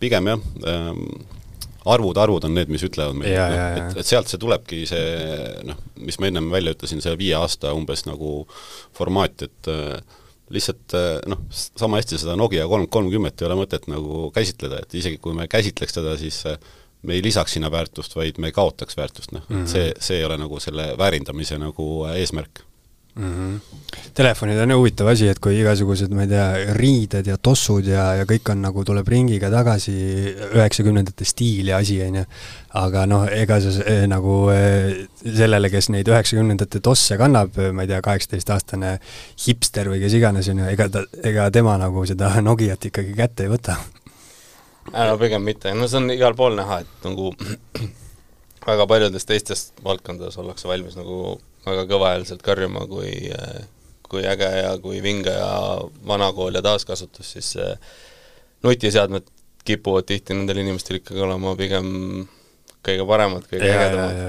pigem 0.00 0.26
jah 0.26 0.40
ähm,, 0.66 1.04
arvud, 1.84 2.16
arvud 2.16 2.44
on 2.44 2.54
need, 2.54 2.68
mis 2.68 2.84
ütlevad 2.84 3.16
meile, 3.16 3.46
et, 3.76 4.00
et 4.02 4.06
sealt 4.06 4.28
see 4.28 4.40
tulebki 4.40 4.84
see 4.88 5.04
noh, 5.64 5.78
mis 5.96 6.18
ma 6.20 6.28
ennem 6.28 6.50
välja 6.52 6.74
ütlesin, 6.76 7.00
see 7.00 7.16
viie 7.20 7.36
aasta 7.38 7.72
umbes 7.76 8.04
nagu 8.08 8.46
formaat, 8.96 9.46
et 9.48 9.70
äh, 9.72 10.18
lihtsalt 10.50 10.94
noh, 11.30 11.44
sama 11.52 12.00
hästi 12.00 12.18
seda 12.18 12.36
Nokia 12.38 12.66
kolm 12.68 12.88
kolmkümmet 12.90 13.40
ei 13.40 13.48
ole 13.48 13.58
mõtet 13.62 13.86
nagu 13.90 14.28
käsitleda, 14.34 14.82
et 14.82 14.94
isegi 14.98 15.20
kui 15.22 15.34
me 15.36 15.46
käsitleks 15.50 15.94
teda, 15.94 16.16
siis 16.20 16.40
äh, 16.50 16.58
me 17.02 17.16
ei 17.16 17.22
lisaks 17.24 17.56
sinna 17.56 17.70
väärtust, 17.72 18.16
vaid 18.16 18.40
me 18.42 18.52
kaotaks 18.52 18.96
väärtust, 18.96 19.32
noh 19.32 19.44
mm 19.48 19.62
-hmm., 19.62 19.70
see, 19.70 19.92
see 19.98 20.18
ei 20.18 20.24
ole 20.24 20.36
nagu 20.40 20.60
selle 20.60 20.92
väärindamise 20.98 21.58
nagu 21.58 21.86
eesmärk 22.14 22.64
mm. 23.20 23.34
-hmm. 23.34 23.60
Telefonid 24.14 24.58
on 24.58 24.72
huvitav 24.74 25.06
asi, 25.06 25.28
et 25.28 25.38
kui 25.38 25.54
igasugused, 25.60 26.10
ma 26.14 26.22
ei 26.22 26.28
tea, 26.28 26.74
riided 26.74 27.26
ja 27.26 27.36
tossud 27.38 27.86
ja, 27.86 28.14
ja 28.18 28.24
kõik 28.26 28.50
on 28.52 28.62
nagu, 28.62 28.84
tuleb 28.84 29.08
ringiga 29.08 29.50
tagasi, 29.50 29.94
üheksakümnendate 30.54 31.24
stiili 31.24 31.72
asi, 31.72 32.00
on 32.02 32.18
ju, 32.20 32.24
aga 32.80 33.06
noh, 33.06 33.26
ega 33.30 33.60
see 33.62 33.84
eh, 33.86 34.06
nagu 34.10 34.34
eh, 34.54 35.06
sellele, 35.22 35.70
kes 35.70 35.90
neid 35.94 36.10
üheksakümnendate 36.10 36.80
tosse 36.80 37.18
kannab, 37.18 37.56
ma 37.72 37.86
ei 37.86 37.92
tea, 37.92 38.02
kaheksateistaastane 38.02 38.96
hipster 39.46 39.90
või 39.90 40.02
kes 40.02 40.18
iganes, 40.18 40.50
on 40.50 40.64
ju, 40.64 40.68
ega 40.74 40.88
ta, 40.88 41.04
ega 41.22 41.50
tema 41.50 41.78
nagu 41.78 42.04
seda 42.06 42.34
Nokiat 42.50 42.90
ikkagi 42.90 43.14
kätte 43.14 43.46
ei 43.46 43.54
võta 43.54 43.78
no 44.90 45.18
pigem 45.18 45.42
mitte, 45.46 45.74
no 45.74 45.86
see 45.88 46.00
on 46.00 46.10
igal 46.10 46.34
pool 46.38 46.56
näha, 46.58 46.80
et 46.82 47.06
nagu 47.06 47.30
väga 48.66 48.86
paljudes 48.90 49.26
teistes 49.26 49.70
valdkondades 49.84 50.38
ollakse 50.40 50.68
valmis 50.68 50.98
nagu 50.98 51.38
väga 51.66 51.86
kõvahäälselt 51.90 52.42
karjuma, 52.42 52.86
kui 52.90 53.12
kui 54.10 54.24
äge 54.26 54.48
ja 54.58 54.72
kui 54.82 54.98
vinge 55.02 55.30
ja 55.30 55.78
vanakool 56.06 56.56
ja 56.58 56.62
taaskasutus, 56.66 57.28
siis 57.36 57.52
nutiseadmed 58.62 59.28
kipuvad 59.64 60.08
tihti 60.08 60.34
nendel 60.34 60.58
inimestel 60.64 60.98
ikkagi 60.98 61.22
olema 61.22 61.54
pigem 61.58 61.86
kõige 62.86 63.06
paremad, 63.06 63.46
kõige 63.46 63.70
ägedamad. 63.70 64.20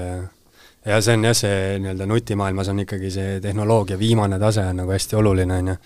ja 0.86 1.00
see 1.02 1.16
on 1.16 1.28
jah, 1.28 1.36
see 1.36 1.60
nii-öelda 1.82 2.08
nutimaailmas 2.08 2.70
on 2.72 2.82
ikkagi 2.84 3.10
see 3.10 3.38
tehnoloogia 3.42 3.98
viimane 3.98 4.38
tase 4.38 4.64
on 4.70 4.82
nagu 4.82 4.94
hästi 4.94 5.18
oluline, 5.18 5.60
on 5.62 5.72
ju 5.72 5.78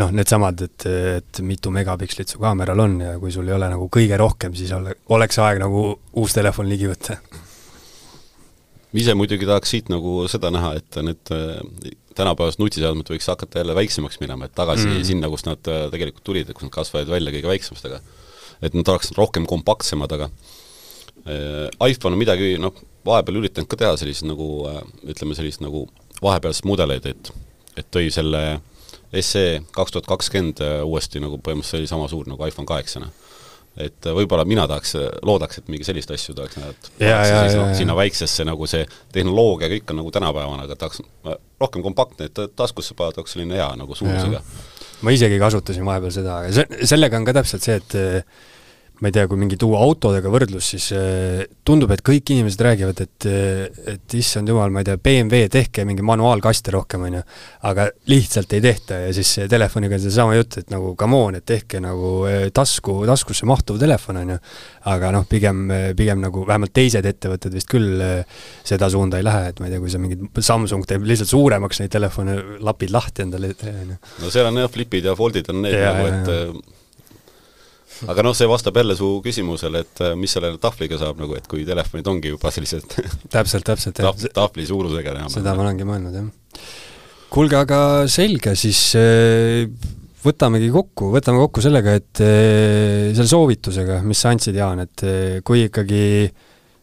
noh, 0.00 0.12
needsamad, 0.16 0.62
et, 0.66 0.86
et 1.18 1.40
mitu 1.44 1.72
megapikslit 1.74 2.30
su 2.32 2.40
kaameral 2.40 2.80
on 2.84 3.00
ja 3.00 3.16
kui 3.20 3.32
sul 3.32 3.48
ei 3.48 3.56
ole 3.56 3.68
nagu 3.72 3.88
kõige 3.92 4.18
rohkem, 4.20 4.54
siis 4.56 4.72
ole, 4.76 4.94
oleks 5.12 5.38
aeg 5.42 5.60
nagu 5.62 5.88
uus 6.20 6.36
telefon 6.36 6.68
ligi 6.70 6.88
võtta. 6.90 7.18
Ise 9.00 9.14
muidugi 9.16 9.48
tahaks 9.48 9.72
siit 9.72 9.90
nagu 9.92 10.22
seda 10.30 10.50
näha, 10.52 10.74
et 10.80 10.98
need 11.04 11.32
äh, 11.32 11.92
tänapäevased 12.18 12.60
nutiseadmed 12.60 13.08
võiks 13.08 13.28
hakata 13.30 13.62
jälle 13.62 13.76
väiksemaks 13.76 14.20
minema, 14.20 14.48
et 14.48 14.56
tagasi 14.56 14.88
mm. 14.88 15.04
sinna, 15.08 15.30
kust 15.32 15.48
nad 15.48 15.70
äh, 15.70 15.86
tegelikult 15.92 16.24
tulid, 16.28 16.50
kus 16.52 16.66
nad 16.66 16.74
kasvasid 16.74 17.12
välja 17.12 17.32
kõige 17.34 17.52
väiksemastega. 17.54 18.02
et 18.62 18.74
nad 18.74 18.88
oleks 18.88 19.12
rohkem 19.16 19.46
kompaktsemad, 19.48 20.12
aga 20.12 20.28
äh, 21.26 21.88
iPhone 21.88 22.14
on 22.14 22.20
midagi, 22.20 22.56
noh, 22.60 22.76
vahepeal 23.06 23.40
üritanud 23.40 23.70
ka 23.70 23.80
teha 23.80 23.96
sellist 23.98 24.26
nagu 24.28 24.68
ütleme, 25.08 25.34
sellist 25.34 25.64
nagu 25.64 25.88
vahepealseid 26.22 26.68
mudeleid, 26.68 27.08
et 27.08 27.32
et 27.80 27.86
tõi 27.88 28.10
selle 28.12 28.60
SE 29.24 29.62
kaks 29.72 29.94
tuhat 29.94 30.08
kakskümmend 30.10 30.58
uuesti 30.84 31.22
nagu 31.24 31.38
põhimõtteliselt 31.40 31.80
oli 31.80 31.88
sama 31.88 32.08
suur 32.12 32.28
nagu 32.28 32.44
iPhone 32.44 32.68
kaheksana. 32.68 33.08
Et 33.76 34.06
äh, 34.06 34.14
võib-olla 34.16 34.44
mina 34.48 34.66
tahaks, 34.68 34.94
loodaks, 35.24 35.62
et 35.62 35.70
mingi 35.72 35.86
sellist 35.86 36.12
asju 36.12 36.34
tahaks 36.36 36.58
näha, 36.60 36.74
et 36.74 36.90
ja, 37.00 37.16
ja, 37.24 37.40
siis, 37.46 37.56
no, 37.58 37.66
sinna 37.78 37.96
väiksesse 37.96 38.46
nagu 38.48 38.68
see 38.70 38.84
tehnoloogia 39.14 39.70
kõik 39.72 39.92
on 39.94 40.02
nagu 40.02 40.14
tänapäevane, 40.14 40.68
aga 40.68 40.78
tahaks 40.80 41.02
rohkem 41.62 41.84
kompaktne, 41.84 42.28
et 42.28 42.42
taskusse 42.58 42.96
paned, 42.98 43.20
oleks 43.20 43.36
selline 43.36 43.56
hea 43.56 43.68
nagu 43.80 43.96
suurusega. 43.96 44.42
ma 45.02 45.14
isegi 45.16 45.40
kasutasin 45.42 45.86
vahepeal 45.88 46.14
seda, 46.14 46.40
aga 46.42 46.56
see, 46.58 46.86
sellega 46.94 47.20
on 47.20 47.28
ka 47.28 47.36
täpselt 47.40 47.64
see, 47.64 47.80
et 47.80 47.98
ma 49.02 49.10
ei 49.10 49.14
tea, 49.16 49.26
kui 49.26 49.38
mingi 49.40 49.56
tuua 49.58 49.80
autodega 49.82 50.30
võrdlus, 50.30 50.66
siis 50.76 50.84
äh, 50.94 51.40
tundub, 51.66 51.90
et 51.90 52.04
kõik 52.06 52.30
inimesed 52.30 52.60
räägivad, 52.62 53.00
et 53.02 53.26
äh, 53.26 53.80
et 53.92 54.14
issand 54.14 54.46
jumal, 54.46 54.70
ma 54.70 54.84
ei 54.84 54.86
tea, 54.86 54.98
BMW, 55.02 55.48
tehke 55.50 55.82
mingi 55.88 56.04
manuaalkaste 56.06 56.70
rohkem, 56.70 57.08
on 57.08 57.16
ju. 57.18 57.22
aga 57.66 57.88
lihtsalt 58.12 58.52
ei 58.54 58.62
tehta 58.62 59.00
ja 59.02 59.08
siis 59.16 59.32
telefoniga 59.50 59.98
on 59.98 60.04
seesama 60.04 60.36
jutt, 60.36 60.60
et 60.60 60.70
nagu 60.70 60.92
come 60.98 61.18
on, 61.18 61.38
et 61.40 61.46
tehke 61.50 61.80
nagu 61.82 62.12
äh, 62.30 62.44
tasku, 62.54 63.00
taskusse 63.08 63.48
mahtuv 63.50 63.80
telefon, 63.82 64.20
on 64.20 64.30
ju. 64.36 64.36
aga 64.92 65.10
noh, 65.16 65.26
pigem, 65.26 65.64
pigem 65.98 66.22
nagu 66.22 66.44
vähemalt 66.46 66.74
teised 66.76 67.06
ettevõtted 67.08 67.56
vist 67.58 67.70
küll 67.72 67.98
seda 68.62 68.90
suunda 68.92 69.18
ei 69.18 69.26
lähe, 69.26 69.50
et 69.50 69.58
ma 69.58 69.66
ei 69.66 69.74
tea, 69.74 69.82
kui 69.82 69.90
sa 69.90 69.98
mingid, 70.02 70.28
Samsung 70.38 70.86
teeb 70.86 71.02
lihtsalt 71.10 71.32
suuremaks 71.32 71.82
neid 71.82 71.90
telefone, 71.90 72.38
lapid 72.62 72.94
lahti 72.94 73.26
endale, 73.26 73.50
on 73.66 73.96
ju. 73.96 73.98
no 74.22 74.30
seal 74.30 74.46
on 74.52 74.62
jah, 74.62 74.70
flipid 74.70 75.10
ja 75.10 75.16
foldid 75.18 75.50
on 75.50 75.64
need 75.66 75.74
ja, 75.74 75.90
nagu, 75.90 76.06
et 76.12 76.32
ja 76.32 76.78
aga 78.10 78.24
noh, 78.24 78.34
see 78.36 78.48
vastab 78.50 78.78
jälle 78.80 78.96
su 78.98 79.08
küsimusele, 79.24 79.82
et 79.84 80.02
äh, 80.04 80.14
mis 80.18 80.34
selle 80.34 80.52
tahvliga 80.62 80.98
saab 81.00 81.20
nagu, 81.22 81.36
et 81.38 81.48
kui 81.50 81.66
telefonid 81.68 82.08
ongi 82.10 82.32
juba 82.32 82.52
sellised 82.54 82.86
täpselt, 83.34 83.66
täpselt, 83.68 83.98
jah 84.02 84.12
tah,. 84.12 84.36
tahvli 84.42 84.66
suurusega 84.68 85.14
enam. 85.14 85.32
seda 85.32 85.56
ma 85.56 85.66
olengi 85.66 85.88
mõelnud, 85.88 86.18
jah. 86.18 86.62
kuulge, 87.32 87.58
aga 87.62 87.80
selge, 88.10 88.54
siis 88.58 88.84
äh, 88.98 89.66
võtamegi 90.22 90.70
kokku, 90.74 91.10
võtame 91.14 91.42
kokku 91.44 91.64
sellega, 91.64 91.98
et 91.98 92.22
äh, 92.24 93.10
selle 93.12 93.28
soovitusega, 93.30 94.00
mis 94.06 94.22
sa 94.22 94.34
andsid, 94.34 94.58
Jaan, 94.58 94.86
et 94.86 95.06
kui 95.46 95.66
ikkagi 95.68 96.02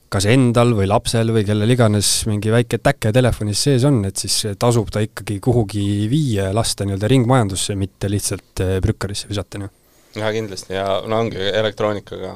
kas 0.10 0.26
endal 0.26 0.72
või 0.74 0.88
lapsel 0.90 1.30
või 1.30 1.44
kellel 1.46 1.70
iganes 1.70 2.24
mingi 2.26 2.50
väike 2.50 2.80
täke 2.82 3.12
telefonis 3.14 3.62
sees 3.68 3.84
on, 3.86 4.00
et 4.10 4.18
siis 4.18 4.56
tasub 4.58 4.90
ta 4.90 5.04
ikkagi 5.06 5.38
kuhugi 5.44 5.84
viia 6.10 6.48
ja 6.48 6.56
lasta 6.56 6.88
nii-öelda 6.88 7.12
ringmajandusse, 7.12 7.78
mitte 7.78 8.10
lihtsalt 8.10 8.64
prükkarisse 8.82 9.30
visata, 9.30 9.62
noh 9.62 9.76
jaa, 10.16 10.32
kindlasti 10.34 10.74
ja 10.74 10.88
no 11.08 11.20
ongi 11.20 11.42
elektroonikaga 11.54 12.34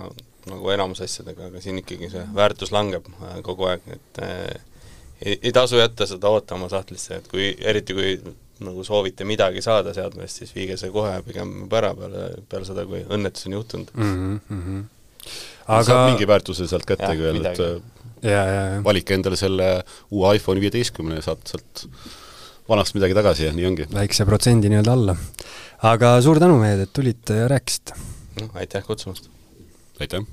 nagu 0.49 0.69
enamus 0.73 1.01
asjadega, 1.05 1.47
aga 1.49 1.61
siin 1.63 1.79
ikkagi 1.79 2.09
see 2.11 2.23
väärtus 2.35 2.73
langeb 2.75 3.07
äh, 3.15 3.37
kogu 3.45 3.69
aeg, 3.71 3.85
et 3.95 4.23
äh, 4.23 4.47
ei, 5.23 5.37
ei 5.39 5.51
tasu 5.55 5.79
jätta 5.79 6.07
seda 6.09 6.31
ootama 6.33 6.69
sahtlisse, 6.71 7.21
et 7.21 7.29
kui, 7.31 7.53
eriti 7.61 7.95
kui 7.95 8.17
nagu 8.63 8.83
soovite 8.85 9.25
midagi 9.27 9.63
saada 9.65 9.93
seadmest, 9.95 10.41
siis 10.41 10.51
viige 10.55 10.77
see 10.79 10.91
kohe 10.93 11.15
pigem 11.25 11.63
ära 11.71 11.93
peale, 11.97 12.27
peale 12.49 12.67
seda, 12.67 12.85
kui 12.89 13.01
õnnetus 13.03 13.47
on 13.49 13.57
juhtunud 13.57 13.95
mm. 13.95 14.39
-hmm. 14.49 14.83
aga 15.67 15.83
saab 15.87 16.09
mingi 16.11 16.27
väärtuse 16.27 16.67
sealt 16.67 16.85
kätte 16.87 17.15
küll, 17.19 17.45
et 17.45 17.63
ja, 18.23 18.31
ja, 18.31 18.43
ja. 18.75 18.83
valike 18.83 19.15
endale 19.17 19.39
selle 19.39 19.69
uue 20.11 20.35
iPhone 20.37 20.61
viieteistkümne 20.63 21.19
ja 21.19 21.25
saad 21.29 21.43
sealt 21.49 21.87
vanast 22.69 22.95
midagi 22.97 23.17
tagasi 23.17 23.49
ja 23.49 23.55
nii 23.55 23.65
ongi. 23.71 23.89
väikse 23.93 24.25
protsendi 24.29 24.71
nii-öelda 24.71 24.93
alla 24.93 25.17
aga 25.93 26.15
suur 26.23 26.39
tänu, 26.39 26.59
mehed, 26.61 26.85
et 26.85 26.93
tulite 26.95 27.43
ja 27.43 27.49
rääkisite! 27.51 27.97
aitäh 28.53 28.85
kutsumast! 28.85 29.29
aitäh! 29.99 30.25